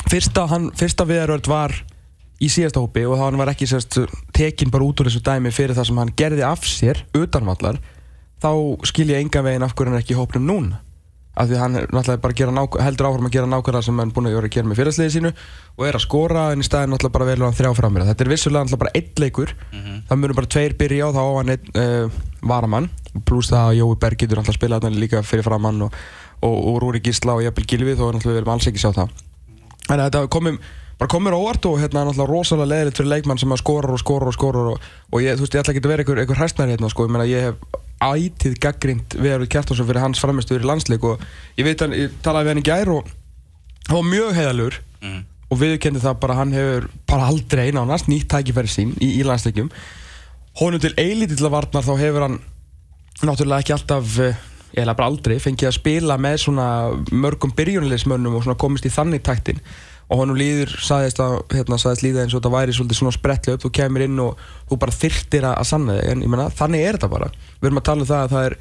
fyrsta, 0.07 0.47
hann, 0.49 0.71
fyrsta 0.77 1.07
viðaröld 1.09 1.51
var 1.51 1.75
í 2.41 2.49
síðasta 2.53 2.81
hópi 2.81 3.05
og 3.09 3.19
hann 3.21 3.37
var 3.39 3.51
ekki 3.51 3.67
sérst, 3.69 3.99
tekin 4.35 4.71
bara 4.73 4.85
út 4.85 5.01
úr 5.01 5.09
þessu 5.09 5.23
dæmi 5.25 5.53
fyrir 5.53 5.77
það 5.77 5.89
sem 5.89 6.01
hann 6.01 6.15
gerði 6.17 6.45
af 6.47 6.65
sér 6.69 7.03
utanvallar 7.17 7.79
þá 8.41 8.51
skil 8.87 9.09
ég 9.11 9.23
enga 9.23 9.43
veginn 9.45 9.65
af 9.65 9.73
hverju 9.73 9.91
hann 9.91 9.99
er 9.99 10.05
ekki 10.05 10.15
í 10.15 10.19
hópnum 10.19 10.45
núna 10.45 10.81
af 11.37 11.49
því 11.49 11.57
hann 11.61 11.77
er 11.77 11.87
náttúrulega 11.93 12.21
bara 12.23 12.33
að 12.33 12.39
gera 12.39 12.53
nák 12.55 12.77
heldur 12.81 13.07
áfram 13.09 13.27
að 13.27 13.35
gera 13.35 13.49
nákvæmlega 13.51 13.85
sem 13.85 13.99
hann 14.01 14.13
búin 14.15 14.29
að 14.29 14.37
vera 14.37 14.49
að 14.49 14.55
gera 14.55 14.69
með 14.69 14.79
fyrirsliði 14.79 15.13
sínu 15.13 15.31
og 15.77 15.83
er 15.85 15.97
að 15.97 16.03
skora 16.03 16.45
en 16.53 16.63
í 16.63 16.65
staðin 16.65 16.93
náttúrulega 16.93 17.15
bara 17.17 17.27
velur 17.29 17.45
hann 17.47 17.57
þrjá 17.57 17.73
framir 17.77 18.05
þetta 18.07 18.25
er 18.25 18.31
vissulega 18.31 18.65
náttúrulega 18.65 18.83
bara 18.83 18.95
einn 18.97 19.21
leikur. 19.21 19.53
Það 20.07 20.21
munum 20.23 20.39
bara 20.39 20.51
tveir 20.55 20.75
byrja 20.79 21.09
og 21.09 21.13
þá 21.17 21.21
á 21.21 21.37
hann 21.37 21.53
einn 21.53 21.77
uh, 21.83 22.17
varamann. 22.53 22.89
Pluss 23.27 23.51
það 23.53 23.69
að 23.69 23.77
Jói 23.81 23.99
Berg 24.01 24.23
getur 24.23 24.41
alltaf 24.41 24.55
að 24.55 24.59
spila 24.59 24.81
þarna 24.81 25.03
líka 25.03 25.23
fyrir 25.25 25.45
framann 25.45 25.85
og, 25.85 26.01
og, 26.41 26.57
og 26.57 26.81
Rúri 26.83 27.03
Gísla 27.05 27.37
og 27.37 27.45
Jafnvel 27.45 27.69
Gilvi 27.69 27.95
þó 27.97 28.07
náttúrulega 28.09 28.33
við 28.33 28.41
erum 28.41 28.53
alls 28.55 28.69
ekki 28.71 28.81
sjá 28.81 28.91
það. 28.97 29.23
En 29.87 30.01
þetta 30.01 30.27
komum 30.33 30.57
bara 30.97 31.11
komur 31.13 31.35
óvart 31.37 31.65
og 31.69 31.77
hérna 31.77 32.01
er 32.01 32.09
náttúrulega 32.09 32.31
rosalega 32.33 32.71
leðilegt 32.73 33.01
fyrir 33.01 33.11
leikmann 33.13 33.41
sem 33.41 33.53
skorar 33.61 33.93
og 33.93 34.01
skorar 34.01 34.31
og 34.31 34.37
skorar 34.37 34.71
og, 34.73 34.87
og 35.13 35.21
ég, 35.21 35.37
þú 35.37 35.45
veist, 35.45 35.53
ég 35.53 35.61
ætla 35.61 35.75
ekki 35.75 35.83
að 35.85 35.91
vera 35.93 36.05
einhver, 36.05 36.21
einhver 36.23 36.41
hæstnæri 36.41 36.73
hérna, 36.73 36.89
sko, 36.89 37.05
ég 37.05 37.13
meina, 37.13 37.27
ég 37.29 37.51
hef 37.51 37.83
ætið 38.03 38.57
gaggrind 38.61 39.15
Veðarud 39.17 39.49
Kjartansson 39.49 39.87
fyrir 39.87 40.03
hans 40.03 40.19
framistuður 40.21 40.65
í 40.65 40.69
landsleik 40.69 41.03
og 41.07 41.23
ég 41.57 41.65
veit 41.65 41.81
að, 41.81 41.95
ég 41.97 42.17
talaði 42.25 42.45
við 42.47 42.53
hann 42.53 42.61
í 42.61 42.67
gær 42.67 42.91
og 42.93 43.09
hann 43.87 43.97
var 43.97 44.11
mjög 44.11 44.35
heiðalur 44.41 44.77
Mm. 44.97 45.19
og 45.53 45.59
viðurkendi 45.61 45.99
það 46.01 46.15
bara 46.23 46.35
hann 46.39 46.51
hefur 46.57 46.87
bara 47.05 47.27
aldrei 47.29 47.67
nánast 47.71 48.07
nýtt 48.09 48.25
tækifæri 48.33 48.71
sín 48.73 48.95
í, 48.97 49.11
í 49.19 49.23
landsleikum 49.23 49.67
honum 50.57 50.81
til 50.81 50.89
eilítill 50.97 51.45
að 51.45 51.53
varnar 51.53 51.85
þá 51.85 51.91
hefur 52.01 52.25
hann 52.25 52.39
náttúrulega 53.21 53.61
ekki 53.61 53.75
alltaf 53.75 54.15
eh, 54.25 54.39
eða 54.73 54.95
bara 54.97 55.11
aldrei 55.11 55.37
fengið 55.39 55.69
að 55.69 55.75
spila 55.77 56.17
með 56.17 56.39
svona 56.47 56.65
mörgum 57.13 57.53
byrjunleismönnum 57.57 58.39
og 58.39 58.47
svona 58.47 58.57
komist 58.57 58.89
í 58.89 58.93
þannig 58.93 59.21
taktin 59.29 59.61
og 60.07 60.21
honum 60.21 60.37
líður, 60.39 60.71
sagðist 60.79 61.19
að 61.19 61.37
hérna, 61.51 61.79
sagðist 61.81 62.03
líða 62.05 62.23
eins 62.23 62.33
og 62.33 62.39
þetta 62.39 62.53
væri 62.53 62.75
svolítið 62.75 62.99
svona 63.01 63.15
sprettlega 63.15 63.57
upp. 63.57 63.63
Þú 63.65 63.71
kemur 63.75 64.05
inn 64.05 64.21
og 64.23 64.43
þú 64.69 64.77
bara 64.79 64.95
þyrtir 64.95 65.47
að, 65.49 65.63
sanna 65.67 65.97
þig. 65.97 66.11
En 66.13 66.23
ég 66.23 66.31
menna, 66.31 66.47
þannig 66.55 66.85
er 66.85 66.97
þetta 66.97 67.09
bara. 67.11 67.27
Við 67.59 67.69
erum 67.69 67.81
að 67.81 67.87
tala 67.89 68.05
um 68.05 68.09
það 68.11 68.23
að 68.23 68.35
það 68.35 68.47
er 68.47 68.57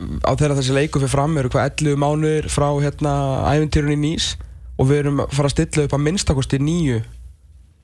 á 0.00 0.32
þeirra 0.38 0.58
þessi 0.60 0.76
leiku 0.76 1.00
fyrir 1.00 1.12
fram 1.12 1.38
eru 1.40 1.50
hvað 1.52 1.66
11 1.70 2.00
mánuðir 2.00 2.50
frá 2.52 2.68
hérna 2.80 3.14
æventýrunni 3.50 3.98
Nýs 4.00 4.28
og 4.80 4.88
við 4.88 5.02
erum 5.02 5.24
að 5.24 5.34
fara 5.36 5.50
að 5.50 5.56
stilla 5.56 5.86
upp 5.86 5.96
að 5.96 6.04
minnstakosti 6.06 6.60
nýju 6.62 7.00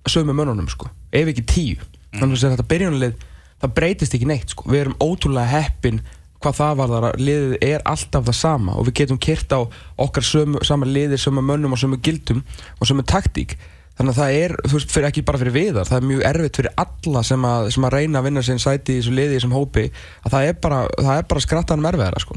sömu 0.08 0.36
mönnunum 0.36 0.68
sko, 0.70 0.88
ef 1.12 1.32
ekki 1.32 1.44
tíu. 1.50 1.88
Þannig 2.16 2.38
að 2.40 2.54
þetta 2.54 2.68
byrjunlið 2.70 3.24
það 3.60 3.74
breytist 3.76 4.16
ekki 4.16 4.28
neitt 4.28 4.52
sko, 4.52 4.68
við 4.70 4.84
erum 4.84 4.96
ótrúlega 5.02 5.50
heppin 5.50 6.00
hvað 6.42 6.58
það 6.60 6.74
var 6.80 6.92
þar 6.92 7.06
að 7.10 7.22
liðið 7.28 7.56
er 7.64 7.86
alltaf 7.92 8.26
það 8.26 8.38
sama 8.40 8.76
og 8.76 8.88
við 8.88 8.98
getum 9.00 9.22
kyrt 9.22 9.56
á 9.56 9.60
okkar 10.06 10.26
sömu, 10.26 10.60
sama 10.66 10.88
liðir, 10.88 11.20
sömu 11.20 11.44
mönnum 11.44 11.76
og 11.76 11.80
sömu 11.80 11.98
gildum 12.02 12.44
og 12.80 12.90
sömu 12.90 13.06
taktík 13.06 13.56
þannig 13.96 14.12
að 14.12 14.18
það 14.20 14.38
er, 14.42 14.54
þú 14.66 14.76
veist, 14.76 14.92
fyrir, 14.92 15.08
ekki 15.08 15.24
bara 15.24 15.40
fyrir 15.40 15.54
viðar 15.56 15.88
það 15.88 15.98
er 15.98 16.08
mjög 16.10 16.24
erfitt 16.30 16.58
fyrir 16.60 16.74
alla 16.82 17.22
sem 17.24 17.46
að, 17.48 17.68
sem 17.72 17.86
að 17.88 17.94
reyna 17.96 18.20
að 18.20 18.28
vinna 18.28 18.42
sinn 18.44 18.60
sæti 18.60 18.96
í 18.96 19.00
þessu 19.00 19.14
liði 19.16 19.36
í 19.36 19.38
þessum 19.38 19.54
hópi 19.56 19.84
að 19.88 20.34
það 20.34 20.48
er 20.50 20.58
bara, 20.66 20.80
það 20.98 21.20
er 21.20 21.28
bara 21.30 21.44
skrattanum 21.46 21.88
erfiðara 21.88 22.20
sko. 22.20 22.36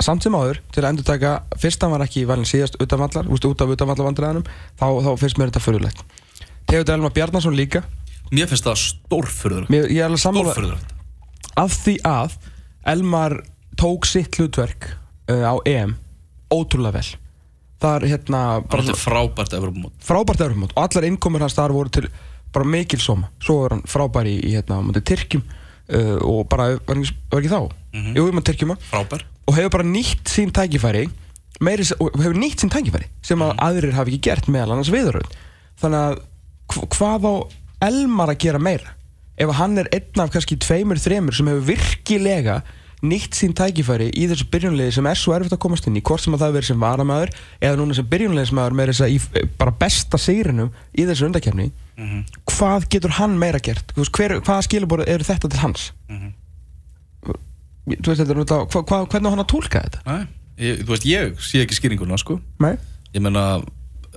samt 0.00 0.24
sem 0.24 0.38
áður, 0.38 0.62
til 0.72 0.80
að 0.80 0.88
endur 0.88 1.08
taka 1.10 1.34
fyrst 1.60 1.84
hann 1.84 1.92
var 1.92 2.06
ekki 2.06 2.24
valin 2.30 2.48
síðast 2.48 2.80
utanvallar 2.80 3.28
út 3.28 3.44
af 3.44 3.74
utanvallar 3.76 4.08
vandræðanum 4.08 4.48
þá, 4.80 4.86
þá 5.04 5.10
finnst 5.20 5.40
mér 5.40 5.52
þetta 5.52 5.64
fyrirlegt 5.66 6.02
Tegur 6.64 6.94
Elma 6.96 7.12
Bjarnason 7.12 7.56
líka 7.58 7.84
Mér 8.32 8.48
finnst 8.48 8.64
það 8.64 8.80
stórfurður. 8.80 9.68
mér, 9.68 9.90
ég 9.92 10.00
er 10.00 10.08
alveg 10.08 10.24
sammála 10.24 10.78
af 11.60 11.76
því 11.84 11.98
að 12.08 12.38
Elmar 12.86 13.38
tók 13.80 14.04
sitt 14.08 14.36
hlutverk 14.38 14.90
uh, 15.30 15.44
á 15.50 15.54
EM 15.66 15.96
ótrúlega 16.54 16.98
vel. 17.00 17.10
Það 17.80 17.96
er 17.98 18.06
hérna 18.14 18.40
Bara 18.70 18.94
frábært 18.96 19.52
Evropamót. 19.56 19.92
frábært 20.04 20.40
Evropamót 20.44 20.72
og 20.76 20.84
allar 20.84 21.04
innkomur 21.08 21.42
hans 21.44 21.56
þar 21.56 21.72
voru 21.74 21.90
til 21.92 22.06
bara 22.54 22.64
mikil 22.70 23.00
soma 23.02 23.28
svo 23.42 23.56
var 23.64 23.74
hann 23.74 23.82
frábær 23.90 24.28
í, 24.30 24.36
í 24.46 24.52
hérna 24.54 24.78
móti 24.86 25.02
Tyrkjum 25.04 25.42
uh, 25.42 26.20
og 26.22 26.44
bara, 26.48 26.68
var 26.86 27.00
ekki, 27.00 27.16
var 27.32 27.42
ekki 27.42 27.50
þá? 27.52 27.60
Mhm. 27.94 28.14
jú, 28.16 28.26
ég 28.28 28.36
maður 28.38 28.46
Tyrkjuma 28.52 28.76
Frábær. 28.90 29.24
og 29.48 29.58
hefur 29.58 29.74
bara 29.74 29.88
nýtt 29.90 30.30
sín 30.30 30.52
tækifæri 30.54 31.08
meiri, 31.60 31.84
og 31.98 32.14
hefur 32.20 32.38
nýtt 32.38 32.62
sín 32.64 32.70
tækifæri 32.72 33.10
sem 33.26 33.42
að 33.44 33.52
aðrir 33.66 33.92
hafi 33.98 34.14
ekki 34.14 34.22
gert 34.30 34.48
meðal 34.48 34.76
annars 34.76 34.92
viðröð 34.94 35.28
þannig 35.82 36.00
að 36.06 36.22
hv- 36.72 36.88
hvað 36.94 37.28
á 37.28 37.34
Elmar 37.90 38.32
að 38.32 38.40
gera 38.46 38.58
meira 38.62 38.94
ef 39.38 39.50
hann 39.58 39.78
er 39.78 39.88
einn 39.92 40.20
af 40.22 40.30
kannski 40.34 40.56
tveimur, 40.62 40.96
þremur 41.02 41.34
sem 41.34 41.46
hefur 41.50 41.64
virkilega 41.72 42.62
nýtt 43.04 43.34
sín 43.36 43.52
tækifæri 43.52 44.06
í 44.16 44.28
þessu 44.30 44.46
byrjunlegi 44.48 44.94
sem 44.96 45.06
er 45.10 45.18
svo 45.20 45.34
erfitt 45.36 45.52
að 45.52 45.60
komast 45.60 45.86
inn 45.90 45.98
í 45.98 46.02
hvort 46.06 46.22
sem 46.24 46.32
að 46.32 46.40
það 46.46 46.54
verið 46.56 46.68
sem 46.70 46.80
varamæður 46.80 47.32
eða 47.60 47.76
núna 47.80 47.96
sem 47.98 48.06
byrjunlegismæður 48.08 48.76
með 48.78 48.92
þess 48.92 49.02
að 49.04 49.50
bara 49.60 49.74
besta 49.82 50.16
sigrinum 50.22 50.70
í 50.96 51.04
þessu 51.08 51.26
undakefni 51.28 51.70
Mhm. 51.94 52.24
hvað 52.50 52.88
getur 52.90 53.12
hann 53.20 53.36
meira 53.38 53.60
gert 53.62 53.92
hver, 53.94 54.40
hvaða 54.40 54.62
skilabóru 54.66 55.04
eru 55.06 55.22
þetta 55.22 55.50
til 55.50 55.60
hans 55.60 55.92
ég- 57.86 58.00
þú 58.00 58.08
veist, 58.10 58.24
þetta 58.24 58.34
hva, 58.66 58.82
hva, 58.82 59.06
hvernig 59.06 59.28
á 59.28 59.32
hann 59.34 59.44
að 59.44 59.50
tólka 59.52 59.82
þetta? 59.84 60.00
Nei, 60.06 60.26
ég, 60.58 60.80
þú 60.82 60.90
veist, 60.94 61.06
ég 61.06 61.38
sé 61.38 61.62
ekki 61.62 61.76
skýringuna, 61.78 62.18
sko 62.18 62.40
Nei. 62.58 62.76
Ég 63.14 63.22
meina, 63.22 63.62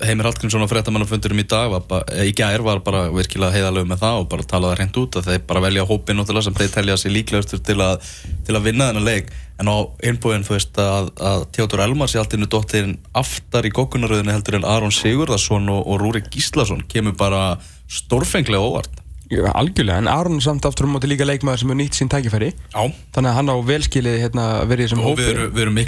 Heimir 0.05 0.27
Hallgrímsson 0.27 0.61
á 0.61 0.69
fréttamannafundurum 0.69 1.39
í 1.41 1.45
dag 1.49 1.71
var 1.71 1.85
bara, 1.89 2.19
í 2.21 2.33
gær 2.37 2.61
var 2.65 2.83
bara 2.85 3.07
virkilega 3.13 3.55
heiðalög 3.55 3.87
með 3.89 4.03
það 4.03 4.19
og 4.21 4.27
bara 4.33 4.45
talaði 4.51 4.79
reynd 4.81 4.99
út 5.01 5.17
að 5.17 5.29
þeir 5.31 5.41
bara 5.49 5.63
velja 5.65 5.87
hópin 5.89 6.21
sem 6.25 6.57
þeir 6.57 6.71
telja 6.75 6.97
sér 7.01 7.15
líklegastur 7.15 7.63
til 7.65 7.79
að, 7.81 8.05
til 8.45 8.57
að 8.57 8.67
vinna 8.69 8.91
þennan 8.91 9.07
leik. 9.07 9.33
En 9.57 9.71
á 9.73 9.77
innbúin 10.05 10.45
þú 10.45 10.53
veist 10.53 10.77
að, 10.77 11.09
að 11.17 11.47
Tjóttur 11.55 11.81
Elmar 11.81 12.11
sé 12.11 12.21
alltaf 12.21 12.45
dottirinn 12.53 12.99
aftar 13.17 13.65
í 13.65 13.73
gókunaröðinu 13.73 14.35
heldur 14.35 14.59
en 14.59 14.69
Aron 14.69 14.93
Sigurðarsson 14.93 15.65
og, 15.73 15.81
og 15.87 16.01
Rúri 16.03 16.21
Gíslason 16.29 16.85
kemur 16.91 17.17
bara 17.17 17.57
stórfenglega 17.89 18.61
óvart. 18.61 19.01
Já, 19.27 19.43
algjörlega, 19.51 19.97
en 19.99 20.07
Aron 20.07 20.37
er 20.39 20.43
samt 20.45 20.65
aftur 20.67 20.87
um 20.87 20.93
móti 20.95 21.09
líka 21.09 21.25
leikmaður 21.27 21.59
sem 21.59 21.71
hefur 21.71 21.79
nýtt 21.81 21.97
sín 21.97 22.11
tækifæri. 22.11 22.53
Já. 22.71 22.93
Þannig 23.15 23.31
að 23.31 23.35
hann 23.35 23.51
á 23.51 23.55
velskilið 23.67 24.19
hérna, 24.21 24.45
verið 24.69 24.85
í 24.85 24.87
þessum 24.87 25.01
og 25.03 25.17
við 25.19 25.31
erum, 25.33 25.49
við 25.51 25.65
erum 25.65 25.79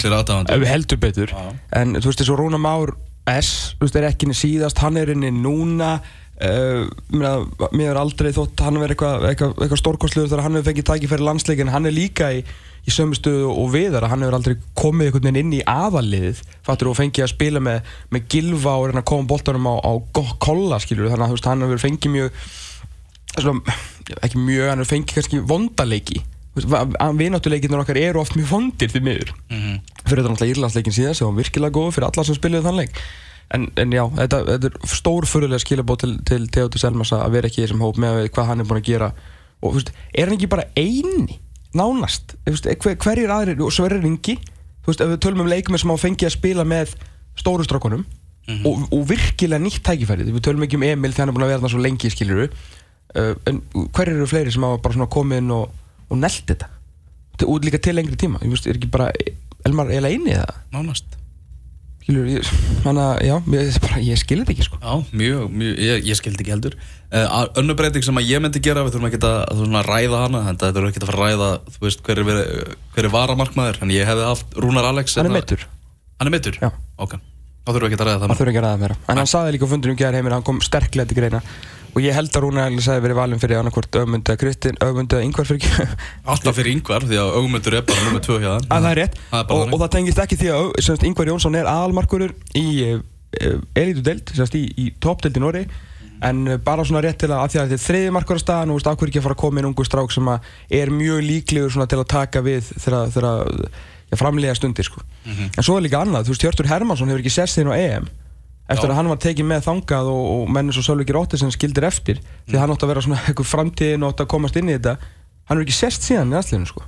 Ef 0.50 0.60
við 0.60 0.72
heldur 0.74 1.00
betur. 1.00 1.32
Já. 1.32 1.54
en 1.80 1.96
þú 1.96 2.10
veist 2.10 2.24
þessu 2.24 2.36
Rúna 2.36 2.60
Már 2.60 2.92
S 3.38 3.76
þú 3.78 3.86
veist 3.86 4.00
er 4.00 4.10
ekki 4.10 4.28
inni 4.28 4.38
síðast, 4.38 4.82
hann 4.84 4.98
er 5.00 5.12
inni 5.14 5.32
núna 5.36 5.98
uh, 6.00 6.88
mér, 7.12 7.92
er 7.92 8.00
aldrei 8.00 8.32
þótt 8.36 8.64
hann 8.66 8.80
verið 8.82 8.96
eitthvað 8.96 9.28
eitthva, 9.30 9.52
eitthva 9.66 9.80
stórkostluður 9.82 10.32
þegar 10.32 10.46
hann 10.46 10.58
hefur 10.60 10.70
fengið 10.72 10.90
tækifæri 10.90 11.28
landsleikin 11.28 11.74
hann 11.74 11.90
er 11.90 11.96
líka 11.96 12.32
í, 12.36 12.42
í 12.88 12.94
sömu 12.94 13.18
stöðu 13.18 13.52
og 13.52 13.70
viðar 13.76 14.08
hann 14.12 14.26
hefur 14.26 14.40
aldrei 14.40 14.58
komið 14.80 15.10
einhvern 15.10 15.28
veginn 15.28 15.42
inn 15.44 15.60
í 15.60 15.62
aðaliðið 15.68 16.42
fattur 16.68 16.92
og 16.92 17.00
fengið 17.00 17.28
að 17.28 17.34
spila 17.34 17.64
með, 17.64 17.94
með 18.14 18.28
gilva 18.36 18.78
og 18.80 18.90
reyna 18.90 19.04
að 19.04 19.12
koma 19.12 19.32
boltanum 19.34 19.70
á, 19.70 19.76
á 19.84 19.94
kolla 20.42 20.82
skilur 20.84 21.12
þannig 21.12 21.28
að 21.28 21.32
þú 21.32 21.40
veist 21.40 21.52
hann 21.52 21.68
hefur 21.68 21.86
fengið 21.86 22.16
mjög 22.16 22.44
svona, 23.40 23.80
ekki 24.24 24.44
mjög, 24.44 24.68
hann 24.72 24.84
hefur 24.84 24.94
fengið 24.96 25.18
kannski 25.20 25.48
vondaleiki 25.54 26.24
vináttuleikinnur 26.66 27.84
okkar 27.84 28.00
eru 28.02 28.22
oft 28.22 28.36
mjög 28.38 28.52
vondir 28.52 28.92
því 28.92 29.02
miður. 29.06 29.34
Mhm. 29.50 29.80
fyrir 30.06 30.24
þetta 30.24 30.34
náttúrulega 30.34 30.56
Írlandsleikin 30.56 30.96
síðan 30.96 31.18
sem 31.18 31.28
var 31.28 31.38
virkilega 31.38 31.76
góð 31.76 31.92
fyrir 31.96 32.08
alla 32.10 32.24
sem 32.24 32.36
spiluðu 32.36 32.66
þann 32.66 32.80
leik. 32.82 33.02
En, 33.50 33.68
en 33.82 33.92
já, 33.92 34.04
þetta, 34.16 34.40
þetta 34.46 34.70
er 34.70 34.90
stór 34.90 35.26
fyrirlega 35.26 35.64
skilabóð 35.64 36.00
til, 36.04 36.16
til 36.26 36.48
Theodor 36.54 36.82
Selmas 36.82 37.12
að 37.14 37.32
vera 37.34 37.50
ekki 37.50 37.62
í 37.62 37.66
þessum 37.66 37.82
hóp 37.82 37.98
með 37.98 38.30
hvað 38.30 38.50
hann 38.50 38.62
er 38.62 38.70
búin 38.70 38.82
að 38.82 38.90
gera. 38.90 39.12
Og 39.62 39.76
veist, 39.76 39.92
er 40.14 40.30
hann 40.30 40.38
ekki 40.38 40.50
bara 40.52 40.68
eini 40.78 41.40
nánast, 41.78 42.36
veist, 42.46 42.66
hver, 42.66 42.98
hverjir 43.02 43.34
aðrir 43.34 43.62
og 43.66 43.74
svo 43.74 43.86
er 43.86 44.00
ringi, 44.02 44.38
þú 44.84 44.92
veist, 44.92 45.02
ef 45.02 45.12
við 45.14 45.22
tölum 45.26 45.44
um 45.46 45.50
leikum 45.50 45.78
sem 45.78 45.94
á 45.94 45.98
fengi 46.02 46.30
að 46.30 46.38
spila 46.38 46.66
með 46.66 46.96
stóru 47.38 47.66
strákunum 47.66 48.06
og, 48.66 48.88
og 48.90 49.04
virkilega 49.10 49.62
nýtt 49.62 49.84
tækifæri, 49.86 50.26
við 50.26 50.42
tölum 50.48 50.66
ekki 50.66 50.80
um 50.80 50.86
Emil 50.88 51.14
þegar 51.14 51.28
hann 51.28 51.34
er 51.34 51.38
búin 51.38 51.46
að 51.46 51.52
vera 51.54 51.64
það 51.66 51.74
svo 51.76 51.84
lengi 51.84 52.10
skiluru 52.14 52.48
uh, 52.50 53.36
en 53.50 53.62
hverjir 53.94 54.16
eru 54.16 54.30
fleiri 54.30 54.54
sem 54.54 54.66
hafa 54.66 54.82
bara 54.82 54.98
svona 54.98 55.10
komið 55.14 55.44
inn 55.44 55.54
og, 55.54 55.76
og 56.10 56.20
nelt 56.20 56.44
þetta 56.50 56.70
og 57.48 57.64
líka 57.64 57.80
til 57.80 57.96
lengri 57.96 58.18
tíma, 58.20 58.42
ég 58.44 58.52
veist, 58.52 58.68
er 58.68 58.76
ekki 58.80 58.92
bara 58.92 59.12
Elmar 59.68 59.88
eiginlega 59.92 60.16
eini 60.16 60.34
í 60.34 60.40
það 60.40 60.58
Nánast 60.76 61.16
þannig 62.10 63.02
að, 63.04 63.20
já, 63.28 63.36
ég, 63.54 63.76
ég 64.08 64.18
skilur 64.18 64.46
þetta 64.48 64.54
ekki, 64.56 64.66
sko. 64.66 64.80
Já, 64.82 64.94
mjög, 65.14 65.44
mjög, 65.54 65.74
ég, 65.86 66.08
ég 66.10 66.18
skildi 66.18 66.42
ekki 66.42 66.54
heldur 66.56 66.78
uh, 66.80 67.44
Önnu 67.60 67.76
breyting 67.78 68.06
sem 68.06 68.18
að 68.18 68.32
ég 68.32 68.42
myndi 68.42 68.62
gera 68.66 68.82
við 68.86 68.96
þurfum 68.96 69.10
ekki 69.12 69.20
að, 69.22 69.38
að 69.46 69.62
svona, 69.62 69.84
ræða 69.86 70.22
hana 70.24 70.42
þetta 70.48 70.72
er 70.72 70.88
ekki 70.90 71.04
að 71.04 71.12
fara 71.12 71.20
að 71.20 71.26
ræða 71.28 71.50
þú 71.76 71.86
veist, 71.86 72.02
hver 72.08 72.22
er, 72.24 72.32
hver 72.96 73.10
er 73.10 73.14
varamarkmaður 73.14 73.82
en 73.86 73.94
ég 73.94 74.10
hefði 74.10 74.26
haft 74.26 74.58
Rúnar 74.58 74.90
Alex 74.90 75.20
Hann 75.20 75.30
er 75.30 75.36
meittur, 75.38 75.68
Hann 76.20 76.32
er 76.32 76.34
meittur? 76.34 76.58
Já. 76.64 76.72
Ok, 76.98 77.14
þá 77.20 77.70
þurfum 77.70 77.86
við 77.86 77.92
ekki 77.92 78.00
að 78.02 78.08
ræða 78.10 78.16
það 78.16 78.24
það 78.24 78.32
meira. 78.32 78.40
þurfi 78.42 78.54
ekki 78.56 78.64
að 78.64 78.68
ræða 78.68 78.82
meira. 78.86 78.98
En 79.06 79.22
hann 79.22 79.30
saði 79.30 79.54
líka 79.56 79.70
á 79.70 79.72
fundinu 79.76 79.94
um 79.94 80.00
gerð 80.02 80.20
heimir, 80.20 80.36
hann 80.40 80.48
kom 80.50 80.64
sterklega 80.66 81.12
til 81.12 81.20
greina 81.20 81.44
og 81.94 82.00
ég 82.04 82.16
held 82.16 82.32
að 82.32 82.46
Rúna 82.46 82.66
Egil 82.68 82.84
sagði 82.86 83.04
verið 83.08 83.20
valin 83.20 83.42
fyrir 83.42 83.60
annarkvort 83.60 83.98
Ögmund 84.00 84.30
eða 84.30 84.40
Kristinn, 84.42 84.80
Ögmund 84.86 85.14
eða 85.16 85.26
yngvar 85.26 85.48
fyrir 85.50 85.60
ekki. 85.64 85.98
Alltaf 86.34 86.58
fyrir 86.58 86.76
yngvar 86.78 87.06
því 87.10 87.20
að 87.22 87.36
augmyndur 87.40 87.78
er 87.80 87.86
bara 87.90 88.06
nummið 88.06 88.26
tvö 88.28 88.40
hjá 88.44 88.50
að 88.56 88.68
það 88.70 88.90
er 88.92 89.00
rétt 89.02 89.20
Það 89.30 89.40
er 89.42 89.54
og, 89.56 89.74
og 89.74 89.84
það 89.84 89.94
tengist 89.96 90.24
ekki 90.24 90.40
því 90.40 90.52
að 90.56 91.08
Ingvar 91.10 91.32
Jónsson 91.34 91.60
er 91.60 91.70
aðalmarkurur 91.72 92.36
í 92.60 92.66
uh, 92.94 93.00
elitu 93.78 94.06
deild, 94.06 94.34
sem 94.34 94.44
sagt, 94.44 94.58
í, 94.60 94.66
í 94.78 94.90
toppdeild 95.02 95.40
í 95.40 95.44
Nóri 95.44 95.66
en 96.26 96.42
uh, 96.48 96.58
bara 96.62 96.86
svona 96.88 97.04
rétt 97.06 97.22
til 97.24 97.32
að, 97.32 97.44
að 97.44 97.54
því 97.54 97.62
að 97.62 97.70
þetta 97.74 97.80
er 97.80 97.86
þriði 97.88 98.16
markur 98.16 98.42
á 98.42 98.46
staðan 98.46 98.74
og 98.76 98.82
ákveður 98.84 99.14
ekki 99.14 99.22
að 99.22 99.28
fara 99.28 99.38
að 99.38 99.44
koma 99.44 99.62
inn 99.62 99.70
ungu 99.72 99.86
strák 99.88 100.14
sem 100.14 100.32
að 100.34 100.50
er 100.82 100.94
mjög 100.94 101.22
líklegur 101.26 101.88
til 101.90 102.02
að 102.02 102.10
taka 102.12 102.44
við 102.46 102.74
þegar 102.86 104.18
framlega 104.18 104.56
stundir 104.58 104.88
sko. 104.88 105.04
Mhm. 105.26 105.52
en 105.56 105.64
svo 105.64 105.78
er 105.78 105.86
líka 105.86 106.02
annað, 106.02 106.26
þú 106.26 106.34
veist 106.34 106.44
Hjörtur 106.48 106.70
Hermansson 106.70 107.12
hefur 107.12 107.22
ekki 107.22 107.34
sest 107.34 107.62
inn 107.62 107.70
á 107.70 107.78
EM 107.78 108.10
eftir 108.70 108.86
Já. 108.88 108.92
að 108.94 108.98
hann 109.00 109.10
var 109.12 109.20
tekið 109.26 109.48
með 109.50 109.66
þangað 109.66 110.12
og, 110.14 110.24
og 110.44 110.54
menn 110.56 110.72
svo 110.76 110.84
Sölvi 110.86 111.10
Rótti 111.16 111.40
sem 111.42 111.52
skildir 111.52 111.88
eftir 111.90 112.22
því 112.46 112.56
að 112.56 112.62
hann 112.64 112.74
átti 112.76 112.86
að 112.88 112.94
vera 112.94 113.06
svona 113.08 113.20
eitthvað 113.28 113.52
framtíðin 113.56 114.06
og 114.06 114.14
átti 114.14 114.26
að 114.28 114.32
komast 114.36 114.60
inn 114.62 114.70
í 114.70 114.78
þetta 114.78 114.96
hann 115.02 115.58
hefur 115.58 115.66
ekki 115.68 115.78
sest 115.80 116.06
síðan 116.06 116.34
í 116.36 116.40
aðsliðinu 116.40 116.72
sko 116.74 116.86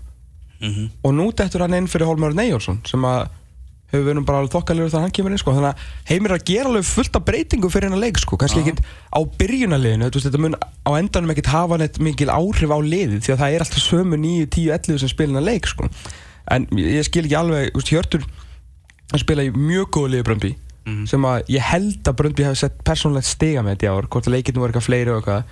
Mhm. 0.61 0.89
og 1.01 1.13
nú 1.17 1.31
dettur 1.33 1.63
hann 1.65 1.73
inn 1.73 1.87
fyrir 1.89 2.05
Hólmar 2.05 2.35
Neyjórsson 2.37 2.83
sem 2.85 3.01
að 3.01 3.31
hefur 3.91 4.03
verið 4.05 4.25
bara 4.27 4.43
alveg 4.43 4.51
þokkalegur 4.53 4.91
þegar 4.93 5.01
hann 5.07 5.13
kemur 5.17 5.33
inn 5.33 5.39
sko. 5.41 5.53
þannig 5.57 5.71
að 5.71 6.11
heimir 6.11 6.33
að 6.35 6.43
gera 6.45 6.69
alveg 6.69 6.85
fullt 6.85 7.15
af 7.17 7.23
breytingu 7.25 7.71
fyrir 7.73 7.89
hennar 7.89 7.99
leik 8.03 8.19
sko. 8.21 8.37
kannski 8.37 8.61
ekkit 8.61 8.83
á 8.85 9.19
veist, 10.21 10.27
þetta 10.29 10.39
mun 10.43 10.53
á 10.85 10.91
endanum 11.01 11.33
ekkit 11.33 11.49
hafa 11.49 11.77
neitt 11.81 11.97
mikil 11.99 12.29
áhrif 12.29 12.69
á 12.69 12.77
liðið 12.77 13.25
því 13.25 13.33
að 13.33 13.41
það 13.41 13.55
er 13.57 13.65
alltaf 13.65 13.81
sömu 13.81 14.21
9, 14.21 14.45
10, 14.53 14.69
11 14.77 15.01
sem 15.01 15.09
spila 15.09 15.33
hennar 15.33 15.47
leik 15.49 15.65
sko. 15.65 15.89
en 16.53 16.67
ég 16.77 17.03
skil 17.09 17.25
ekki 17.25 17.39
alveg 17.41 17.73
þú 17.73 17.81
veist, 17.81 17.91
Hjörtur 17.91 18.21
spila 19.25 19.47
í 19.49 19.51
mjög 19.51 19.89
góðu 19.97 20.13
liði 20.13 20.27
Bröndby 20.85 20.91
Mhm. 21.01 21.07
sem 21.07 21.21
að 21.21 21.43
ég 21.47 21.59
held 21.61 22.03
að 22.03 22.15
Bröndby 22.15 22.43
hefði 22.43 22.57
sett 22.57 22.83
persónulegt 22.83 23.25
stiga 23.29 23.61
með 23.63 23.75
þetta 23.77 23.85
í 23.85 23.91
ár 23.97 24.07
hvort 24.09 24.27
að 24.27 24.33
leikinu 24.35 24.59
voru 24.59 24.71
eitthvað 24.73 24.87
fleiri 24.89 25.09
og 25.11 25.21
eitthvað. 25.21 25.43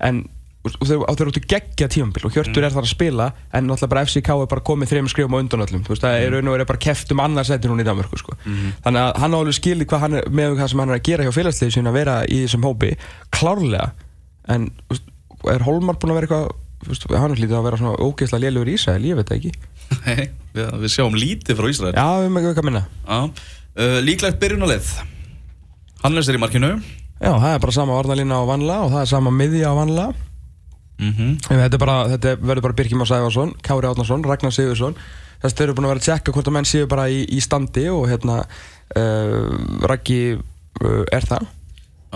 En 0.00 0.28
þeir, 0.66 1.02
og 1.08 1.16
þeir 1.16 1.28
áttu 1.30 1.42
geggja 1.46 1.88
tímambil 1.88 2.24
og 2.26 2.32
Hjörtur 2.34 2.64
er 2.64 2.70
þar 2.70 2.82
að 2.86 2.90
spila 2.94 3.32
en 3.52 3.66
náttúrulega 3.66 3.88
bara 3.88 4.04
FCK 4.06 4.28
er 4.42 4.46
bara 4.46 4.60
komið 4.66 4.88
þreim 4.90 5.08
skrifum 5.08 5.34
á 5.34 5.38
undan 5.42 5.60
öllum. 5.66 5.82
Þú 5.86 5.88
veist 5.94 6.02
það 6.02 6.20
er 6.22 6.30
raun 6.34 6.48
og 6.48 6.54
verið 6.58 6.66
bara 6.66 6.78
keft 6.78 7.12
um 7.12 7.20
annars 7.20 7.48
setið 7.50 7.70
hún 7.70 7.80
í 7.82 7.86
Danmörku 7.86 8.18
sko. 8.18 8.32
þannig 8.84 9.02
að 9.02 9.16
hann 9.22 9.34
á 9.34 9.38
alveg 9.38 9.58
skilið 9.58 9.86
hvað 9.86 10.00
hann 10.00 10.14
er 10.14 10.24
með 10.30 10.56
það 10.58 10.68
sem 10.70 10.78
hann 10.78 10.90
er 10.90 10.98
að 10.98 11.02
gera 11.06 11.24
hjá 11.24 11.32
félagsliði 11.34 11.72
sín 11.76 11.86
að 11.90 11.92
vera 11.98 12.16
í 12.26 12.38
þessum 12.46 12.62
hópi 12.66 12.96
klárlega. 13.30 13.90
En 14.48 14.70
er 15.50 15.62
Holmar 15.66 15.94
búinn 15.98 16.14
að 16.14 16.20
vera 16.20 16.26
eitthvað 16.26 17.18
hann 17.18 17.30
er 17.32 17.36
hlítið 17.38 17.56
að 17.58 17.64
vera 17.66 17.76
svona 17.78 17.98
ógeðslega 17.98 18.42
lélugur 18.42 18.68
í 18.70 18.74
Ísrael, 18.76 19.02
ég 19.06 19.16
veit 19.16 19.26
það 19.26 19.38
ekki 19.38 19.52
Nei, 20.06 20.28
við, 20.56 20.70
við 20.84 20.92
sjáum 20.92 21.16
lítið 21.18 21.58
frá 21.58 21.70
Ísrael. 21.70 21.94
Já, 21.96 22.06
við 22.22 22.30
með 22.34 22.50
eitthvað 22.50 22.68
minna. 22.70 22.84
Já. 23.06 23.18
Uh, 23.76 23.98
Líklegt 24.04 24.40
byrjunarlið. 24.42 24.92
Hannes 26.04 26.30
er 26.30 26.38
í 26.38 26.42
markinu. 26.42 26.76
Já, 27.16 27.32
það 27.32 27.50
er 27.50 27.60
bara 27.64 27.74
sama 27.76 27.96
varnalína 27.96 28.40
á 28.40 28.44
vanla 28.48 28.78
og 28.84 28.92
það 28.92 29.02
er 29.02 29.12
sama 29.12 29.32
miðja 29.32 29.72
á 29.72 29.74
vanla. 29.78 30.06
Mm 30.96 31.36
Þetta, 31.44 31.76
er 31.76 31.80
bara, 31.80 31.96
þetta 32.08 32.30
verður 32.40 32.64
bara 32.64 32.76
Birkjum 32.78 33.02
Már 33.02 33.08
Sæfarsson, 33.10 33.50
Kári 33.60 33.88
Átnarsson, 33.88 34.22
Ragnar 34.24 34.54
Sigursson 34.54 34.94
Þess 35.42 35.52
að 35.52 35.58
þeir 35.58 35.66
eru 35.66 35.74
búin 35.76 35.88
að 35.88 35.92
vera 35.92 36.00
að 36.00 36.06
tjekka 36.06 36.32
hvort 36.32 36.48
að 36.48 36.54
menn 36.56 36.68
séu 36.68 36.86
bara 36.88 37.04
í, 37.12 37.18
í 37.28 37.40
standi 37.44 37.84
og 37.92 38.06
hérna 38.08 38.38
uh, 38.96 39.50
Raggi 39.84 40.20
uh, 40.38 41.02
er 41.12 41.28
það 41.28 41.50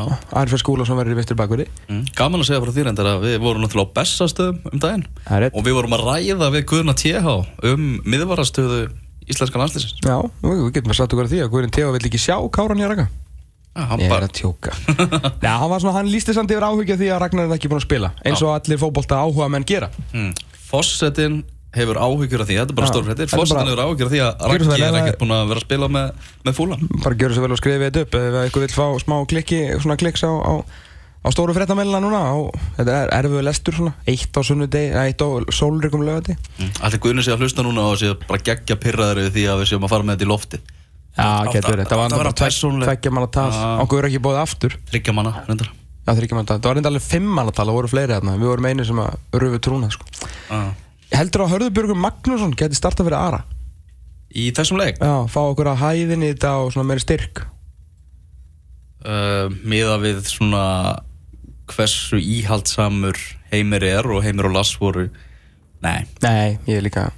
Já. 0.01 0.57
Skúla 0.63 0.87
sem 0.89 0.99
verður 0.99 1.15
í 1.15 1.21
vinstri 1.21 1.37
bakverði 1.39 1.69
Mm. 1.91 2.03
Gaman 2.17 2.43
að 2.43 2.49
segja 2.49 2.63
frá 2.65 2.73
því 2.75 2.87
reyndar 2.87 3.09
að 3.11 3.25
við 3.27 3.39
vorum 3.43 3.65
náttúrulega 3.65 3.91
á 3.91 3.97
bestastöðum 3.99 4.59
um 4.71 4.83
daginn. 4.83 5.07
Og 5.53 5.65
við 5.67 5.77
vorum 5.77 5.97
að 5.97 6.05
ræða 6.07 6.51
við 6.55 6.67
Guðna 6.71 6.95
TH 6.95 7.37
um 7.71 7.87
miðvarastöðu 8.07 8.83
íslenska 9.31 9.59
landslýsins 9.61 9.99
Já, 10.05 10.19
við, 10.43 10.69
getum 10.75 10.93
að 10.95 11.01
satt 11.01 11.15
okkur 11.15 11.27
að 11.27 11.35
því 11.35 11.43
að 11.45 11.51
Guðurinn 11.55 11.75
Teo 11.75 11.91
vill 11.95 12.07
ekki 12.11 12.21
sjá 12.23 12.37
Káran 12.55 12.81
í 12.81 12.87
Já, 13.71 13.85
hann 13.87 14.01
Ég 14.03 14.11
er 14.11 14.25
að 14.27 14.33
tjóka. 14.35 14.73
Já, 15.45 15.53
hann 15.63 15.71
svona, 15.79 15.95
hann 16.01 16.11
lísti 16.11 16.35
samt 16.35 16.51
yfir 16.51 16.67
áhugja 16.67 16.97
því 16.99 17.11
að 17.15 17.21
Ragnar 17.23 17.47
er 17.47 17.55
ekki 17.55 17.71
búin 17.71 17.79
að 17.79 17.87
spila 17.87 18.11
eins 18.27 18.43
og 18.43 18.51
allir 18.57 18.81
fótbolta 18.83 19.21
áhuga 19.23 19.47
menn 19.53 19.67
gera. 19.69 19.87
Mm. 20.11 20.33
Fossetin 20.71 21.37
hefur 21.77 21.99
áhyggjur 22.03 22.43
af 22.43 22.49
því, 22.51 22.57
þetta 22.59 22.73
er 22.73 22.79
bara 22.79 22.87
er 22.91 23.31
Fossetin 23.31 23.57
bara- 23.57 23.71
hefur 23.71 23.83
áhyggjur 23.85 24.07
af 24.07 24.13
því 24.13 24.21
að 24.27 24.31
vel 24.71 24.83
er 24.83 25.01
ekkert 25.01 25.15
að- 25.15 25.21
búin 25.23 25.35
að 25.37 25.49
vera 25.51 25.61
að 25.61 25.67
spila 25.69 25.89
með, 25.89 26.13
með 26.45 26.55
fúlan 26.59 26.81
bara 27.05 27.15
gjöru 27.21 27.35
svo 27.37 27.43
vel 27.47 27.53
og 27.55 27.61
skrifið 27.61 27.85
þetta 27.87 28.01
upp. 28.07 28.15
Ef 28.21 28.39
eitthvað 28.43 28.65
vil 28.67 28.75
fá 28.75 28.87
smá 29.05 29.17
klikki 29.31 29.61
svona 29.81 29.97
kliks 30.01 30.25
á, 30.27 30.31
á, 30.35 30.55
á 31.21 31.29
stóru 31.31 31.55
fréttamælina 31.55 32.01
núna 32.03 32.21
og 32.35 32.51
þetta 32.79 32.97
er 33.05 33.09
erfiðu 33.21 33.45
lestur 33.47 33.75
svona. 33.79 33.95
Eitt 34.09 34.35
á 34.35 34.41
sunnudegi, 34.43 34.91
eitt 34.99 35.23
á 35.23 35.29
sólrikum 35.55 36.03
lögati 36.03 36.35
mm. 36.59 36.83
Allir 36.83 36.99
Guðni 36.99 37.23
sé 37.23 37.31
að 37.37 37.45
hlusta 37.47 37.63
núna 37.63 37.87
og 37.93 37.99
sé 38.03 38.15
bara 38.27 38.41
geggja 38.43 38.75
pirraður 38.77 39.23
yfir 39.29 39.35
því 39.39 39.45
að 39.53 39.63
við 39.63 39.71
séum 39.71 39.85
að 39.87 39.93
fara 39.95 40.03
með 40.03 40.17
þetta 40.19 40.27
í 40.27 40.33
lofti 40.35 40.59
Já, 41.19 41.27
getur 41.51 41.61
að- 41.61 41.71
verið, 41.75 41.85
þetta 41.87 41.97
var 41.99 42.07
að 42.07 42.19
vera 42.19 42.33
bara 42.35 42.87
tveggja 42.87 43.11
manna 43.13 43.27
tal. 43.31 43.51
Okkur 43.85 43.99
er 43.99 44.09
ekki 44.11 44.21
bóðið 44.23 44.43
aftur. 44.43 44.77
Tryggja 44.91 45.13
manna, 45.15 45.33
reyndar. 45.47 45.69
Já, 46.07 46.15
þryggja 46.17 46.35
manna 46.39 46.47
tal, 46.47 46.59
það 46.59 46.69
var 46.71 46.75
reynda 46.79 46.91
alveg 46.91 47.03
fimm 47.03 47.27
manna 47.35 47.51
tal, 47.53 47.67
það 47.67 47.77
voru 47.79 47.91
fleiri 47.91 48.15
þarna. 48.15 48.37
Við 48.39 48.49
vorum 48.51 48.69
einu 48.71 48.85
sem 48.87 48.97
að 49.03 49.43
rufu 49.43 49.59
trúna 49.61 49.91
sko. 49.91 50.07
ah. 50.51 50.71
Heldur 51.15 51.45
að 51.45 51.55
Hörðubjörgur 51.55 51.99
Magnússon 51.99 52.55
geti 52.59 52.79
startað 52.79 53.11
fyrir 53.11 53.19
Ara? 53.19 53.41
Í 54.31 54.51
þessum 54.55 54.79
leik? 54.79 55.01
Já, 55.03 55.27
fá 55.27 55.41
okkur 55.43 55.73
að 55.73 55.81
hæðin 55.83 56.23
í 56.23 56.33
þetta 56.33 56.53
og 56.63 56.73
svona 56.75 56.91
meiri 56.93 57.03
styrk. 57.03 57.43
Uh, 59.01 59.49
miða 59.67 59.97
við 60.03 60.23
svona 60.29 60.65
hversu 61.71 62.21
íhaldsamur 62.21 63.19
heimir 63.51 63.87
er 63.87 64.07
og 64.11 64.23
heimir 64.25 64.51
og 64.51 64.55
Lass 64.59 64.77
voru 64.79 65.07
nei, 65.81 66.05
Nei, 66.23 66.59
ég 66.69 66.83
líka 66.85 67.09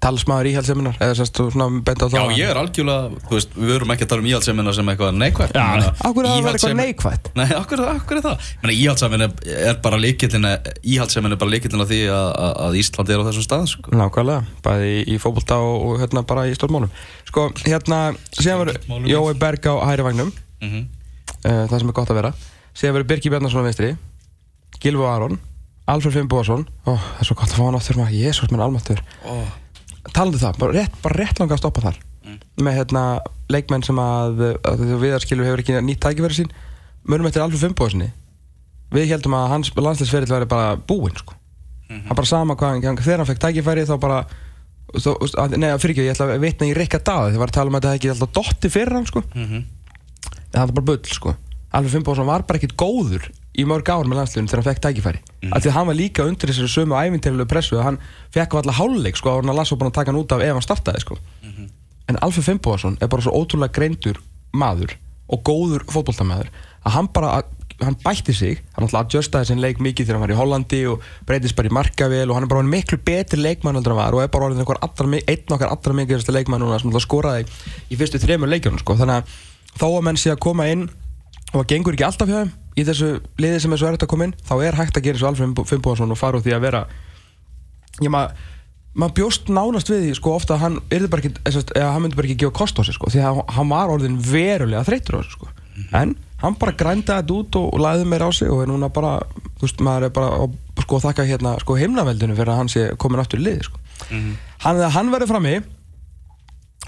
talsmaður 0.00 0.48
íhaldseminar 0.50 0.96
eða 0.96 1.14
sérst 1.18 1.36
þú 1.36 1.44
svona 1.52 1.82
benda 1.84 2.06
á 2.06 2.10
Já, 2.10 2.20
það 2.20 2.38
ég 2.38 2.50
er 2.50 2.58
algjörlega, 2.60 3.20
þú 3.26 3.34
veist, 3.36 3.50
við 3.56 3.72
verum 3.74 3.90
ekki 3.94 4.04
að 4.06 4.10
tala 4.12 4.22
um 4.24 4.28
íhaldsamina 4.30 4.72
sem 4.76 4.90
eitthvað 4.92 5.18
neikvægt 5.20 5.56
Já, 5.58 5.66
akkur 6.08 6.24
er 6.24 6.30
það 6.30 6.36
að 6.36 6.44
vera 6.46 6.54
eitthvað 6.56 6.76
neikvætt? 6.78 7.24
Nei, 7.36 7.50
akkur, 7.58 7.82
akkur 7.92 8.20
er 8.20 8.24
það? 8.24 8.36
Íhaldsamin 8.74 9.24
er, 9.26 9.34
er 9.70 9.76
bara 9.84 9.98
líkillin 10.00 10.48
Íhaldsamin 10.94 11.36
er 11.36 11.40
bara 11.42 11.52
líkillin 11.52 11.84
af 11.84 11.90
því 11.92 12.00
að, 12.16 12.28
að- 12.48 12.78
Ísland 12.80 13.12
er 13.12 13.20
á 13.20 13.24
þessum 13.28 13.44
stað 13.44 13.66
sko. 13.74 13.92
Nákvæmlega, 13.92 14.40
bæði 14.64 14.88
í, 14.94 15.04
í 15.04 15.20
fótbolta 15.20 15.60
og, 15.60 15.76
og 15.84 16.00
hérna 16.00 16.24
bara 16.24 16.46
í 16.48 16.56
stórmálum 16.56 16.88
Sko, 17.28 17.50
hérna, 17.66 17.98
síðan 18.32 18.64
verður 18.64 18.80
Málum. 18.88 19.10
Jói 19.10 19.34
Berg 19.38 19.68
á 19.68 19.74
hæri 19.84 20.02
vagnum 20.06 20.32
mm 20.32 20.68
-hmm. 20.68 20.84
uh, 21.44 21.64
það 21.68 21.78
sem 21.78 21.88
er 21.88 21.94
gott 22.00 22.10
að 22.10 22.18
vera. 22.22 22.32
Síðan 22.74 22.94
verður 22.96 23.10
Birki 23.12 23.28
Bjarnason 23.30 23.68
það 30.04 30.14
talandi 30.16 30.38
um 30.38 30.44
það, 30.44 30.58
bara 30.62 30.76
rétt, 30.78 30.96
bara 31.04 31.18
rétt 31.20 31.40
langa 31.42 31.56
að 31.56 31.62
stoppa 31.62 31.84
þar 31.88 32.00
með 32.60 32.76
hérna 32.76 33.02
leikmenn 33.50 33.82
sem 33.82 33.98
að, 33.98 34.42
að 34.68 34.82
viðarskilu 35.00 35.46
hefur 35.46 35.62
ekki 35.62 35.80
nýtt 35.82 36.02
tækifæri 36.04 36.36
sín 36.36 36.52
mörgum 37.08 37.26
eftir 37.30 37.42
Alfred 37.42 37.62
Fimboðarssoni 37.64 38.10
við 38.94 39.10
heldum 39.14 39.34
að 39.38 39.48
hans 39.54 39.72
landsleisferill 39.74 40.30
væri 40.30 40.48
bara 40.50 40.76
búinn 40.76 41.16
sko. 41.16 41.34
hann 41.88 42.16
bara 42.16 42.28
sama 42.28 42.56
hvað 42.58 42.84
hann, 42.84 43.00
þegar 43.00 43.22
hann 43.22 43.30
fekk 43.30 43.42
tækifæri 43.46 43.86
þá 43.88 43.96
bara 44.02 44.20
þó, 44.94 45.10
að, 45.38 45.56
nei, 45.56 45.70
fyrir 45.78 45.94
ekki, 45.94 46.06
ég 46.06 46.14
ætla 46.14 46.28
að 46.34 46.44
vitna 46.44 46.68
í 46.68 46.74
Rikka 46.76 47.00
Daði 47.02 47.34
þið 47.34 47.42
var 47.42 47.52
að 47.52 47.58
tala 47.58 47.70
um 47.70 47.78
að 47.78 47.84
þetta 47.84 47.92
hefði 47.94 48.00
ekki 48.00 48.12
alltaf 48.14 48.32
dotti 48.38 48.70
fyrir 48.70 48.96
hann 48.98 49.06
sko. 49.10 49.22
Mhm. 49.34 49.60
en 50.50 50.56
það 50.56 50.66
var 50.66 50.76
bara 50.78 50.88
bull 50.90 51.14
sko. 51.14 51.34
Alfred 51.70 51.94
Fimboðarsson 51.94 52.26
var 52.30 52.46
bara 52.46 52.58
ekkit 52.58 52.76
góður 52.78 53.30
í 53.58 53.66
mörg 53.66 53.88
ár 53.90 54.06
með 54.06 54.20
landsliðinu 54.20 54.50
þegar 54.50 54.60
hann 54.62 54.68
fekk 54.68 54.82
tækifæri 54.84 55.20
mm. 55.20 55.52
af 55.52 55.62
því 55.62 55.70
að 55.70 55.76
hann 55.76 55.88
var 55.90 55.98
líka 55.98 56.26
undir 56.26 56.52
þessari 56.52 56.70
sömu 56.70 56.98
æfintilegu 56.98 57.48
pressu 57.50 57.78
að 57.78 57.86
hann 57.88 58.00
fekk 58.34 58.56
alltaf 58.60 58.78
háluleik 58.78 59.18
sko, 59.18 59.32
og 59.34 59.42
hann 59.42 59.56
Lasso 59.58 59.78
búin 59.78 59.90
að 59.90 59.98
taka 59.98 60.12
hann 60.12 60.20
út 60.20 60.34
af 60.36 60.44
ef 60.44 60.54
hann 60.54 60.66
startaði 60.66 61.02
sko. 61.02 61.18
en 62.10 62.18
Alfred 62.26 62.46
Fimboðarsson 62.46 62.98
er 63.00 63.10
bara 63.10 63.22
svo 63.22 63.34
ótrúlega 63.34 63.74
greindur 63.74 64.20
maður 64.54 64.96
og 65.30 65.42
góður 65.46 65.86
fótboltamaður 65.90 66.50
að 66.84 66.94
hann 66.96 67.10
bara 67.14 67.42
hann 67.80 67.96
bætti 68.04 68.34
sig, 68.36 68.58
hann 68.74 68.84
alltaf 68.84 69.06
adjustaði 69.06 69.48
sin 69.48 69.60
leik 69.62 69.78
mikið 69.80 70.06
þegar 70.06 70.18
hann 70.18 70.24
var 70.26 70.34
í 70.34 70.38
Hollandi 70.38 70.80
og 70.90 71.04
breytist 71.26 71.56
bara 71.56 71.70
í 71.70 71.74
markavél 71.74 72.28
og 72.28 72.36
hann 72.36 72.44
er 72.44 72.50
bara 72.52 72.64
miklu 72.66 72.98
betri 73.04 73.40
leikmann 73.40 73.78
en 73.78 73.86
hann 73.86 73.96
var 73.96 74.16
og 74.16 74.24
er 74.24 74.32
bara 74.32 74.50
orðin 74.50 74.60
einn 74.60 75.54
okkar 75.56 75.70
allra 75.72 75.96
mikilvægasta 75.96 76.34
leikmann 76.34 76.66
sko. 78.82 78.96
þannig 79.00 79.16
að 79.16 79.38
þó 79.80 79.86
að 79.88 80.04
menn 80.04 80.20
sé 80.20 80.34
að 80.34 80.42
koma 80.44 80.68
inn 80.68 80.90
og 81.50 81.58
það 81.58 81.68
gengur 81.74 81.96
ekki 81.96 82.06
alltaf 82.06 82.30
hjá 82.30 82.38
þeim 82.40 82.54
í 82.78 82.86
þessu 82.86 83.10
liði 83.42 83.60
sem 83.62 83.74
er 83.74 83.80
svo 83.80 83.90
erfitt 83.90 84.06
að 84.06 84.12
koma 84.12 84.28
inn 84.28 84.36
þá 84.46 84.54
er 84.62 84.78
hægt 84.78 84.98
að 84.98 85.06
gera 85.08 85.20
svo 85.20 85.30
Alfred 85.30 85.62
Fimboðarsson 85.68 86.14
og 86.14 86.20
fara 86.20 86.38
úr 86.38 86.44
því 86.44 86.56
að 86.56 86.64
vera 86.68 86.84
ég 88.00 88.12
maður 88.12 88.48
maður 88.98 89.16
bjóst 89.20 89.50
nánast 89.52 89.90
við 89.90 90.04
því 90.04 90.14
sko 90.18 90.32
ofta 90.34 90.56
að 90.56 90.62
hann 90.64 90.78
yrði 90.90 91.10
bara 91.12 91.22
ekki, 91.22 91.42
eða, 91.46 91.90
hann 91.94 92.04
myndi 92.04 92.18
bara 92.18 92.28
ekki 92.30 92.40
gefa 92.42 92.56
kost 92.58 92.80
á 92.80 92.82
sig 92.86 92.96
sko 92.96 93.10
því 93.12 93.22
að 93.22 93.40
hann 93.54 93.70
var 93.70 93.92
orðin 93.92 94.18
verulega 94.18 94.82
þreytur 94.88 95.18
á 95.18 95.20
þessu 95.20 95.36
sko. 95.36 95.50
En 95.96 96.14
hann 96.42 96.56
bara 96.58 96.74
grændaði 96.76 97.22
þetta 97.22 97.36
út 97.36 97.58
og, 97.60 97.78
lagði 97.80 98.08
meira 98.10 98.26
á 98.26 98.32
sig 98.34 98.50
og 98.50 98.64
er 98.64 98.70
núna 98.70 98.90
bara, 98.92 99.12
þú 99.60 99.66
veist, 99.66 99.84
maður 99.86 100.08
er 100.08 100.14
bara 100.16 100.40
að 100.42 100.56
sko 100.82 101.00
þakka 101.06 101.26
hérna 101.28 101.54
sko 101.62 101.76
himnaveldinu 101.78 102.34
fyrir 102.34 102.52
að 102.52 102.60
hann 102.64 102.72
sé 102.72 102.86
komin 103.00 103.22
aftur 103.22 103.42
í 103.42 103.46
liði 103.46 103.68
sko. 103.68 103.78
Hann, 104.64 104.82
hann 104.96 105.12
verður 105.14 105.30
frammi 105.36 105.54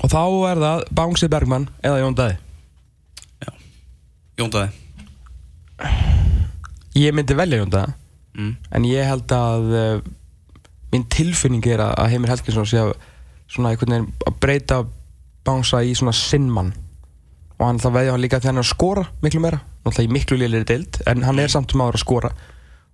og 0.02 0.10
þá 0.10 0.22
er 0.50 0.62
það 0.64 0.84
Bánsi 0.98 1.28
Bergmann 1.30 1.68
eða 1.84 2.00
Jón 2.02 2.18
Dæði 2.18 2.38
Jóndaði 4.40 4.70
ég 6.98 7.14
myndi 7.16 7.36
velja 7.36 7.60
Jón 7.62 7.72
Dæði 7.72 7.94
mm. 8.38 8.52
en 8.76 8.88
ég 8.88 9.08
held 9.08 9.34
að 9.36 9.72
uh, 9.72 10.04
mín 10.92 11.06
tilfinning 11.12 11.64
er 11.72 11.82
að, 11.84 11.94
að 12.02 12.12
Heimir 12.12 12.32
Helginsson 12.34 12.68
sé 12.68 12.82
að 12.82 12.94
svona 13.52 13.72
einhvern 13.72 13.96
veginn 13.96 14.10
að 14.28 14.38
breyta 14.42 14.80
bánsa 15.46 15.82
í 15.84 15.94
svona 15.98 16.14
sinnmann 16.16 16.72
og 17.58 17.66
hann 17.66 17.78
ætla 17.78 17.92
að 17.92 17.98
veðja 17.98 18.14
hann 18.14 18.24
líka 18.24 18.40
þegar 18.40 18.52
hann 18.52 18.60
er 18.60 18.66
að 18.66 18.72
skora 18.72 19.04
miklu 19.22 19.42
meira, 19.42 19.60
náttúrulega 19.84 20.08
í 20.08 20.14
miklu 20.16 20.38
liðlir 20.40 20.66
deild 20.68 20.98
en 21.10 21.26
hann 21.26 21.40
er 21.42 21.52
samt 21.52 21.74
um 21.76 21.84
aður 21.84 21.98
að 21.98 22.02
skora. 22.02 22.30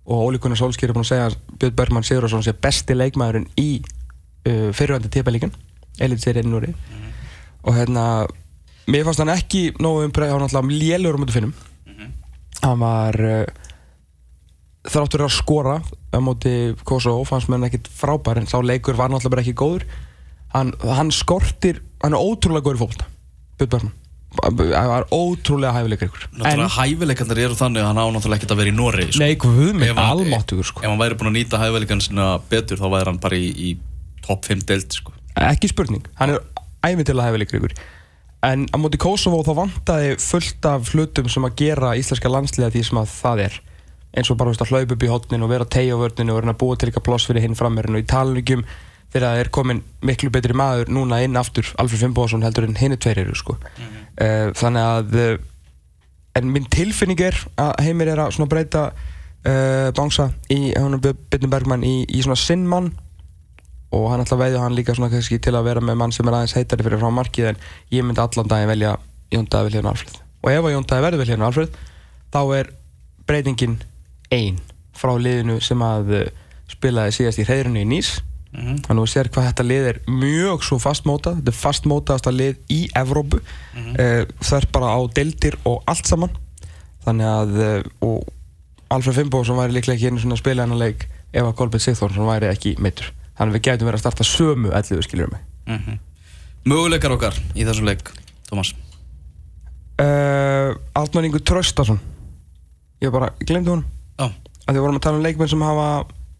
Og 0.09 0.27
Óli 0.27 0.41
Gunnar 0.41 0.59
Solskjær 0.59 0.91
er 0.91 0.97
búin 0.97 1.05
að 1.05 1.09
segja 1.11 1.29
að 1.29 1.37
Björn 1.61 1.75
Bergmann 1.77 2.05
Sigurðarsson 2.05 2.45
sé 2.45 2.53
besti 2.57 2.95
leikmaðurinn 2.97 3.47
í 3.61 3.67
uh, 3.79 4.69
fyrirvændi 4.73 5.11
típalíkan 5.13 5.53
Elite 5.99 6.23
serið 6.23 6.49
Núri 6.49 6.71
og 7.65 7.75
hérna 7.75 8.03
mér 8.89 9.05
fannst 9.07 9.21
hann 9.23 9.33
ekki 9.33 9.63
nógu 9.83 10.05
umbreyð, 10.07 10.31
hann 10.33 10.39
var 10.41 10.47
náttúrulega 10.47 10.81
lélur 10.83 11.17
um 11.19 11.25
þetta 11.25 11.37
finnum 11.37 11.53
hann 12.63 12.81
var 12.81 13.19
uh, 13.23 13.45
þráttur 14.89 15.25
að 15.27 15.33
skora 15.35 15.77
á 15.83 16.17
móti 16.23 16.53
Kosovo, 16.87 17.23
fannst 17.27 17.49
mér 17.51 17.59
hann 17.59 17.69
ekkit 17.69 17.89
frábær 17.99 18.39
en 18.41 18.49
sá 18.49 18.57
leikur 18.63 18.97
var 18.99 19.11
náttúrulega 19.11 19.35
bara 19.35 19.45
ekki 19.45 19.57
góður 19.59 19.85
hann, 20.55 20.73
hann 20.83 21.11
skortir 21.13 21.81
hann 22.03 22.15
er 22.15 22.21
ótrúlega 22.21 22.65
góður 22.69 22.79
í 22.79 22.83
fólkta 22.85 23.09
Björn 23.59 23.73
Bergman 23.75 23.95
hann 24.39 24.89
var 24.91 25.05
ótrúlega 25.13 25.73
hæfileikar 25.73 26.09
ykkur 26.09 26.25
Náttúrulega 26.37 26.73
hæfileikarnir 26.77 27.39
eru 27.45 27.57
þannig 27.57 27.81
að 27.83 27.87
hann 27.89 28.01
á 28.01 28.05
náttúrulega 28.13 28.39
ekkert 28.39 28.53
að 28.55 28.59
vera 28.61 28.71
í 28.71 28.75
Noregi 28.77 29.15
sko. 29.15 29.23
nei, 29.23 29.73
minn, 29.73 29.95
hann- 29.97 30.01
almáttugur 30.05 30.67
sko. 30.69 30.83
Ef 30.83 30.89
hann 30.91 31.01
væri 31.01 31.17
búin 31.17 31.31
að 31.31 31.37
nýta 31.39 31.61
hæfileikarnir 31.63 32.05
sinna 32.05 32.27
betur 32.51 32.77
þá 32.77 32.87
væri 32.93 33.09
hann 33.09 33.21
bara 33.23 33.39
í, 33.41 33.47
í 33.49 33.69
topp 34.25 34.45
5 34.45 34.65
deild 34.69 34.93
sko. 34.99 35.15
ekki 35.49 35.71
spurning, 35.71 36.05
hann 36.21 36.35
er 36.35 36.43
æfintilega 36.85 37.31
hæfileikar 37.31 37.57
ykkur 37.61 37.73
en 38.45 38.67
á 38.71 38.77
móti 38.79 38.99
Kosovo 39.01 39.41
þá 39.43 39.53
vantaði 39.57 40.13
fullt 40.23 40.67
af 40.69 40.93
hlutum 40.93 41.27
sem 41.31 41.47
að 41.47 41.57
gera 41.63 41.95
íslenska 41.99 42.31
landsliða 42.31 42.71
því 42.75 42.83
sem 42.87 43.01
að 43.01 43.09
það 43.15 43.43
er. 43.47 43.57
Eins 44.17 44.31
og 44.31 44.39
bara 44.39 44.53
veist, 44.53 44.63
að 44.63 44.71
hlaupa 44.73 44.95
upp 44.95 45.03
í 45.05 45.09
hotnin 45.11 45.43
og 45.45 45.51
vera 45.51 45.67
á 45.67 45.95
vörninu 45.99 46.33
og 46.33 46.39
vera 46.39 46.53
að 46.53 46.61
búa 46.61 46.77
til 46.77 46.89
eitthvað 46.89 47.05
ploss 47.09 47.27
fyrir 47.29 47.43
hinn 47.45 47.57
frammerinn 47.57 47.99
og 47.99 48.05
í 48.05 48.07
talningum 48.09 48.63
þegar 49.09 49.25
það 49.25 49.41
er 49.41 49.51
komin 49.53 49.83
miklu 50.05 50.31
betri 50.33 50.55
maður 50.57 50.91
núna 50.93 51.21
inn 51.25 51.37
aftur 51.39 51.67
Alfred 51.81 52.01
Fimboðsson 52.03 52.45
heldur 52.45 52.67
en 52.67 52.77
hinn 52.77 52.95
er 52.95 53.01
tveir 53.01 53.23
eru 53.23 53.35
sko. 53.37 53.57
uh, 53.57 54.49
þannig 54.57 54.85
að 54.85 55.15
uh, 55.19 55.31
en 56.39 56.51
minn 56.53 56.67
tilfinning 56.71 57.21
er 57.25 57.37
að 57.59 57.73
Heimir 57.85 58.13
er 58.13 58.21
að 58.23 58.49
breyta 58.49 58.89
uh, 58.93 59.89
bánsa 59.97 60.29
í 60.53 60.73
Björn 60.73 61.49
Bergmann 61.51 61.85
í, 61.85 62.03
í 62.05 62.21
svona 62.21 62.39
sinnmann 62.39 62.93
og 63.95 64.09
hann 64.11 64.25
að 64.25 64.41
veðja 64.43 64.63
hann 64.63 64.75
líka 64.77 64.95
svona 64.95 65.11
kannski 65.13 65.39
til 65.41 65.55
að 65.57 65.69
vera 65.69 65.81
með 65.81 65.97
mann 66.01 66.13
sem 66.13 66.27
er 66.29 66.39
aðeins 66.39 66.57
heitari 66.57 66.85
fyrir 66.85 67.01
frá 67.01 67.13
markið 67.13 67.51
en 67.53 67.61
ég 67.93 68.05
myndi 68.05 68.21
allan 68.21 68.51
daginn 68.51 68.69
velja 68.69 68.97
Jón 69.33 69.47
Daði 69.49 69.69
Vilhjörn 69.69 69.89
Alfred 69.89 70.19
og 70.43 70.51
ef 70.51 70.67
að 70.67 70.75
Jón 70.75 70.89
Daði 70.89 71.05
verður 71.07 71.23
Vilhjörn 71.23 71.47
Alfred 71.47 71.79
þá 72.33 72.41
er 72.59 72.73
breytingin 73.29 73.79
ein 74.33 74.59
frá 74.97 75.13
liðinu 75.17 75.59
sem 75.63 75.81
að 75.85 76.15
uh, 76.17 76.25
spilaði 76.69 77.15
síðast 77.17 77.41
í 77.41 77.47
hreðrunni 77.47 77.85
í 77.85 77.89
Nýs. 77.89 78.17
Mhm. 78.49 78.79
þannig 78.81 78.97
að 78.97 79.03
þú 79.05 79.11
sér 79.11 79.27
hvað 79.29 79.45
þetta 79.45 79.63
lið 79.69 79.87
er 79.91 79.97
mjög 80.09 80.63
svo 80.65 80.77
fastmótað. 80.81 81.35
Þetta 81.37 81.51
er 81.51 81.57
fastmótaðasta 81.59 82.31
lið 82.33 82.55
í 82.73 82.79
Evrópu. 82.97 83.41
Mm 83.75 83.99
það 84.41 84.55
er 84.57 84.67
bara 84.73 84.93
á 84.97 84.99
deildir 85.13 85.57
og 85.69 85.83
allt 85.85 86.09
saman. 86.09 86.33
Þannig 87.05 87.29
að 87.29 87.59
uh, 87.61 88.07
og 88.07 88.25
Alfred 88.89 89.19
Fimboðsson 89.19 89.59
væri 89.59 89.77
líklega 89.77 89.99
ekki 89.99 90.09
einu 90.09 90.23
svona 90.23 90.33
að 90.39 90.41
spila 90.41 90.65
hennar 90.65 90.81
leik 90.81 91.05
ef 91.29 91.45
að 91.45 91.55
Kolbjörn 91.59 91.85
Sigþórsson 91.85 92.25
væri 92.25 92.49
ekki 92.49 92.73
meittur 92.81 93.13
þannig 93.39 93.49
að 93.49 93.55
við 93.57 93.65
gætum 93.69 93.89
verið 93.89 93.97
að 93.99 94.03
starta 94.05 94.27
sömu 94.27 94.75
elliðu 94.75 95.07
skiljur 95.07 95.33
mig. 95.33 95.41
Mm 95.69 95.97
Möguleikar 96.69 97.13
okkar 97.15 97.37
í 97.55 97.63
þessum 97.63 97.87
leik 97.87 98.09
Thomas 98.49 98.73
uh, 100.03 100.75
Altmann 100.99 101.29
Ingur 101.29 101.39
Tröstason 101.39 101.99
ég 102.99 103.13
bara 103.15 103.31
glemdi 103.39 103.71
honum. 103.71 103.85
Já, 104.19 104.27
að 104.67 104.75
því 104.75 104.83
vorum 104.83 104.99
að 104.99 105.05
tala 105.05 105.19
um 105.19 105.23
leikmenn 105.23 105.51
sem 105.51 105.63
hafa 105.63 105.85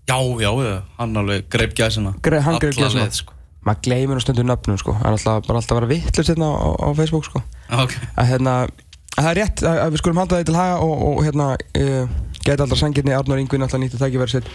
já, 0.10 0.18
já, 0.44 0.50
já. 0.66 0.74
hann 0.98 1.20
alveg 1.22 1.48
greip 1.54 1.76
gæsina. 1.78 2.14
Greip- 2.26 2.44
hann 2.44 2.60
greip 2.60 2.76
gæsina. 2.76 3.06
leið, 3.06 3.22
sko. 3.22 3.36
maður 3.64 3.82
gleymir 3.88 4.20
nú 4.20 4.24
stundum 4.24 4.50
nöfnum 4.50 4.80
sko. 4.82 4.96
Það 5.00 5.08
er 5.08 5.16
alltaf, 5.16 5.48
bara 5.48 5.62
alltaf 5.62 5.78
að 5.78 5.80
vera 5.80 5.92
vittlust 5.94 6.34
hérna 6.34 6.52
á, 6.52 6.68
á 6.84 6.88
Facebook 7.00 7.28
sko. 7.30 7.44
Ok, 7.80 7.96
að 8.20 8.32
hérna 8.34 8.56
að 8.66 8.74
það 9.16 9.30
er 9.32 9.40
rétt 9.40 9.64
að, 9.64 9.84
við 9.94 10.02
skulum 10.04 10.22
halda 10.22 10.40
það 10.40 10.50
til 10.50 10.60
haga 10.60 10.76
og, 10.84 11.06
og 11.10 11.24
hérna 11.28 11.48
uh, 11.56 12.18
gæti 12.44 12.60
alltaf 12.60 12.82
sangirni 12.82 13.16
Arnur 13.16 13.40
Ingvin 13.40 13.64
alltaf 13.64 13.80
nýtt 13.80 13.96
að 13.96 14.04
tækja 14.04 14.24
verið 14.26 14.36
sitt 14.36 14.52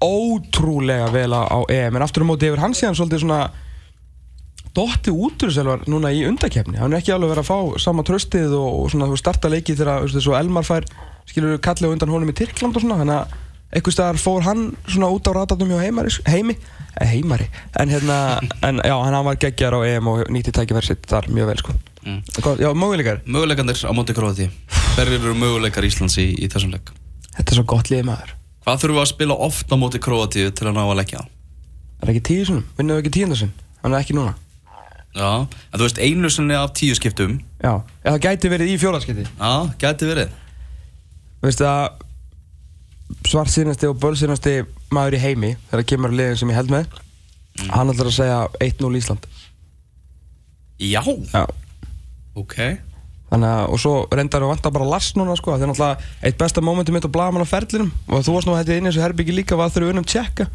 ótrúlega 0.00 1.10
vel 1.12 1.32
á, 1.36 1.44
EM. 1.68 1.96
En 1.96 2.04
aftur 2.06 2.24
á 2.24 2.30
móti 2.30 2.48
hefur 2.48 2.62
hann 2.64 2.76
síðan 2.76 2.96
svolítið 2.96 3.24
svona 3.24 3.42
dotti 4.76 5.10
út 5.10 5.42
úr 5.42 5.52
selvar 5.52 5.82
núna 5.90 6.12
í 6.14 6.22
undakefni 6.28 6.78
hann 6.78 6.92
er 6.94 7.00
ekki 7.00 7.10
alveg 7.14 7.32
verið 7.32 7.42
að 7.42 7.48
fá 7.50 7.82
sama 7.82 8.04
tröstið 8.06 8.52
og, 8.54 8.84
og 8.84 8.92
svona 8.92 9.08
þú 9.08 9.16
veist, 9.16 9.24
starta 9.24 9.50
leiki 9.50 9.74
þegar 9.74 10.06
svo 10.14 10.36
Elmar 10.38 10.66
fær 10.66 10.86
skilur 11.26 11.58
kallið 11.62 11.96
undan 11.96 12.12
honum 12.14 12.30
í 12.30 12.36
Tyrkland 12.38 12.78
og 12.78 12.84
svona 12.84 13.00
þannig 13.00 13.16
að 13.16 13.34
einhvers 13.70 13.96
staðar 13.98 14.20
fór 14.22 14.46
hann 14.46 14.62
svona 14.86 15.10
út 15.14 15.26
á 15.30 15.32
ratatum 15.34 15.70
hjá 15.70 15.82
heimari, 15.82 16.14
heimi 16.26 16.56
eh, 16.56 17.06
heimari, 17.16 17.46
en 17.82 17.92
hérna 17.92 18.16
en 18.66 18.82
já, 18.82 18.94
hann 18.94 19.18
var 19.26 19.38
geggjar 19.42 19.78
á 19.78 19.80
EM 19.86 20.10
og 20.10 20.24
nýtti 20.30 20.54
tækja 20.54 20.78
verið 20.78 20.94
sitt 20.94 21.06
þar 21.10 21.30
mjög 21.30 21.50
vel 21.52 21.62
sko. 21.62 21.76
Mm. 22.06 22.20
Hvað- 22.40 22.62
já, 22.64 22.70
möguleikar? 22.74 23.22
Möguleikandir 23.26 23.82
á 23.86 23.92
móti 23.94 24.16
Króati 24.16 24.48
Hverjir 24.96 25.20
eru 25.20 25.34
möguleikar 25.38 25.84
Íslands 25.86 26.16
í, 26.18 26.30
í 26.40 26.48
þessum 26.50 26.72
leik? 26.74 26.90
Þetta 27.36 27.52
er 27.52 27.58
svo 27.60 27.66
gott 27.68 27.90
liðið 27.92 28.08
maður 28.08 28.36
Hvað 28.60 28.82
þurfum 28.82 28.98
við 28.98 29.02
að 29.02 29.10
spila 29.14 29.36
oft 29.48 29.72
á 29.72 29.76
móti 29.80 30.00
Króati 30.02 30.44
til 30.52 30.68
að 30.68 30.76
ná 30.76 30.82
að 30.84 30.98
leggja? 31.00 31.24
Það 32.00 32.06
er 32.06 32.12
ekki 32.14 32.24
tíu 32.28 32.46
sinum, 32.48 32.64
vinnum 32.76 32.96
við 32.98 33.02
ekki 33.04 33.14
tíundasinn 33.16 33.52
Hann 33.80 33.94
er 33.96 34.02
ekki 34.04 34.16
núna. 34.16 34.34
Já, 35.16 35.30
en 35.48 35.74
þú 35.80 35.86
veist 35.86 35.98
einu 35.98 36.28
sinni 36.30 36.54
af 36.54 36.74
tíu 36.76 36.94
skiptum. 36.94 37.38
Já, 37.58 37.72
eða 38.04 38.12
það 38.14 38.24
gæti 38.26 38.50
verið 38.52 38.70
í 38.70 38.76
fjóðarskipti 38.78 39.24
Já, 39.26 39.52
gæti 39.80 40.10
verið. 40.10 40.34
Veistu 41.40 41.66
að 41.66 41.88
svart 43.26 43.84
og 43.88 43.96
bölsýnasti 44.04 44.54
maður 44.94 45.16
í 45.16 45.22
heimi 45.24 45.54
þegar 45.56 45.80
það 45.80 45.88
kemur 45.92 46.12
að 46.12 46.20
liðin 46.20 46.38
sem 46.40 46.52
ég 46.52 46.60
held 46.60 46.74
með 46.74 47.00
Hann 47.70 47.90
ætlar 47.92 48.08
að 48.08 48.14
segja 48.16 48.38
1-0 48.62 49.00
Ísland. 49.00 49.26
Já, 50.80 51.02
Já. 51.32 51.44
Ok 52.38 52.56
Þannig 53.30 53.46
að, 53.46 53.64
og 53.70 53.78
svo 53.78 53.92
reyndar 54.10 54.42
við 54.42 54.50
vantar 54.50 54.72
bara 54.74 54.88
Lars 54.90 55.12
núna 55.14 55.36
sko 55.38 55.54
Það 55.54 55.62
er 55.62 55.70
náttúrulega 55.70 56.26
eitt 56.26 56.38
besta 56.40 56.64
momentum 56.66 56.96
mitt 56.96 57.06
á 57.06 57.14
Blaman 57.14 57.44
á 57.46 57.48
ferlinum. 57.48 57.92
Og 58.10 58.24
þú 58.26 58.34
varst 58.34 58.48
nú 58.50 58.56
hættið 58.58 58.80
inn 58.80 58.88
í 58.88 58.90
þessu 58.90 59.04
herbyggi 59.04 59.36
líka 59.36 59.58
Var 59.60 59.70
þegar 59.70 59.86
við 59.86 59.92
unnum 59.94 60.08
tjekka. 60.10 60.48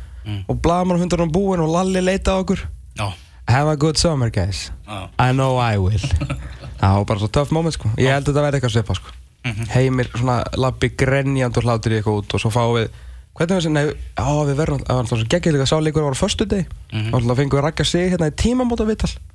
Og 0.52 0.60
Blaman 0.60 1.00
hundur 1.00 1.24
hann 1.24 1.32
búinn 1.32 1.64
og 1.64 1.72
Lalli 1.72 2.02
leita 2.04 2.36
á 2.36 2.42
okkur. 2.42 2.66
Já, 3.00 3.08
Have 3.48 3.70
a 3.70 3.78
good 3.78 3.96
summer 4.02 4.32
guys. 4.34 4.72
Já, 4.90 5.08
I 5.22 5.32
know 5.32 5.56
I 5.62 5.78
will. 5.78 6.02
Það 6.82 6.98
var 6.98 7.06
bara 7.06 7.22
svo 7.22 7.30
töff 7.32 7.54
moment 7.56 7.78
sko. 7.78 7.92
Ég 7.96 8.12
held 8.12 8.26
að 8.26 8.34
þetta 8.34 8.44
verði 8.44 8.60
eitthvað 8.60 8.76
svipa 8.76 8.98
sko. 8.98 9.14
Heimir 9.72 10.10
svona 10.10 10.40
labbi 10.58 10.90
grenjand 10.98 11.58
og 11.60 11.68
hlátur 11.68 11.94
í 11.94 12.00
eitthvað 12.00 12.24
út 12.24 12.34
Og 12.34 12.42
svo 12.42 12.50
fáum 12.50 12.74
við 12.80 12.88
Hvernig 13.36 13.60
við 13.60 13.66
sem, 13.68 13.76
nei, 13.76 13.92
á 14.18 14.26
við 14.48 14.58
verðum 14.58 14.82
Það 14.82 14.96
var 14.96 15.04
alltaf 15.04 15.20
svo 15.22 15.28
geggjulega 15.30 15.68
sáleikur 15.70 16.02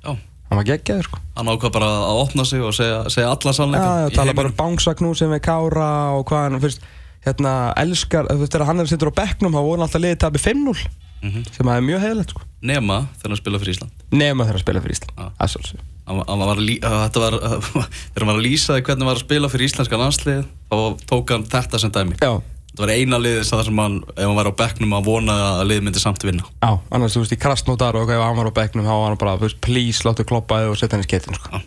á 0.03 0.11
Hann 0.51 0.59
var 0.59 0.67
geggjaður 0.67 1.07
sko. 1.07 1.19
Hann 1.37 1.47
ákvað 1.47 1.71
bara 1.77 1.89
að 2.09 2.17
opna 2.25 2.43
sig 2.43 2.59
og 2.59 2.73
segja, 2.75 3.03
segja 3.13 3.29
alla 3.31 3.53
sannleika. 3.55 3.91
Já, 4.01 4.15
tala 4.17 4.33
bara 4.35 4.51
um 4.51 4.57
bánsaknú 4.57 5.13
sem 5.15 5.31
við 5.31 5.45
Kára 5.45 5.91
og 6.17 6.25
hvað 6.27 6.43
hann 6.49 6.63
fyrst 6.65 6.83
hérna 7.23 7.53
elskar, 7.79 8.27
þú 8.27 8.41
veist 8.41 8.57
þegar 8.57 8.67
hann 8.67 8.83
er 8.83 8.89
sittur 8.89 9.13
á 9.15 9.19
bekknum 9.21 9.55
þá 9.55 9.61
voru 9.61 9.85
alltaf 9.85 10.03
liðið 10.03 10.19
tapið 10.25 10.43
5-0 10.49 10.75
sem 11.21 11.69
að 11.69 11.77
er 11.77 11.85
mjög 11.85 12.03
heiðilegt 12.03 12.35
sko. 12.35 12.43
Nema 12.65 12.97
þegar 13.21 13.31
hann 13.31 13.39
spila 13.39 13.61
fyrir 13.61 13.75
Ísland. 13.77 14.05
Nema 14.11 14.47
þegar 14.47 14.59
að 14.59 14.63
spila 14.65 14.83
fyrir 14.83 14.97
Ísland 14.97 15.21
að 15.21 15.81
Hann 16.11 16.21
hann 16.27 16.41
að 16.43 16.51
að 16.51 16.61
Þetta 17.05 17.21
var, 17.23 17.37
þegar 18.11 18.25
hann 18.25 18.31
var 18.31 18.39
að 18.41 18.45
lýsa 18.47 18.79
hvernig 18.81 19.05
hann 19.05 19.07
var 19.11 19.19
að 19.19 19.23
spila 19.23 19.51
fyrir 19.53 19.69
íslenska 19.69 19.99
landslið 20.01 20.41
þá 20.67 20.77
tók 21.07 21.31
hann 21.35 21.45
þetta 21.47 21.79
sem 21.79 21.93
dæmi. 21.93 22.17
Já, 22.19 22.33
Þetta 22.71 22.85
var 22.85 22.93
eina 22.95 23.17
liðið 23.19 23.41
sem 23.49 23.79
hann, 23.83 23.97
ef 24.15 24.23
hann 24.23 24.37
var 24.37 24.47
á 24.47 24.53
bekknum 24.61 24.93
að 24.95 25.07
vona 25.09 25.33
að 25.59 25.65
liðið 25.67 25.87
myndi 25.87 26.03
samt 26.03 26.23
vinna. 26.23 26.45
Já, 26.63 26.71
annars 26.95 27.17
þú 27.17 27.25
veist 27.25 27.35
í 27.35 27.39
krastnótar 27.43 27.99
og 27.99 28.13
ef 28.15 28.23
hann 28.23 28.39
var 28.39 28.47
á 28.47 28.57
bekknum 28.61 28.87
þá 28.87 28.93
var 28.93 29.09
hann 29.09 29.19
bara, 29.19 29.35
þú 29.41 29.49
veist, 29.49 29.59
please 29.65 30.07
láttu 30.07 30.23
kloppa 30.27 30.61
þig 30.61 30.71
og 30.71 30.79
setja 30.79 30.95
hann 30.95 31.03
í 31.03 31.09
skeitin 31.09 31.35
sko. 31.35 31.61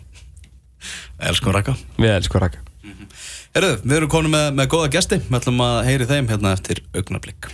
Elskum 1.29 1.53
rækka 1.55 1.77
Við 2.01 2.11
elskum 2.17 2.41
rakka 2.43 2.65
Herru, 3.55 3.71
við 3.85 3.97
erum 4.01 4.11
konum 4.11 4.33
með, 4.35 4.49
með 4.57 4.71
góða 4.73 4.91
gesti. 4.97 5.21
Við 5.29 5.39
ætlum 5.39 5.63
að 5.63 5.77
heyri 5.87 6.09
þeim 6.09 6.27
hérna 6.33 6.57
eftir 6.57 6.83
augnablik 6.91 7.53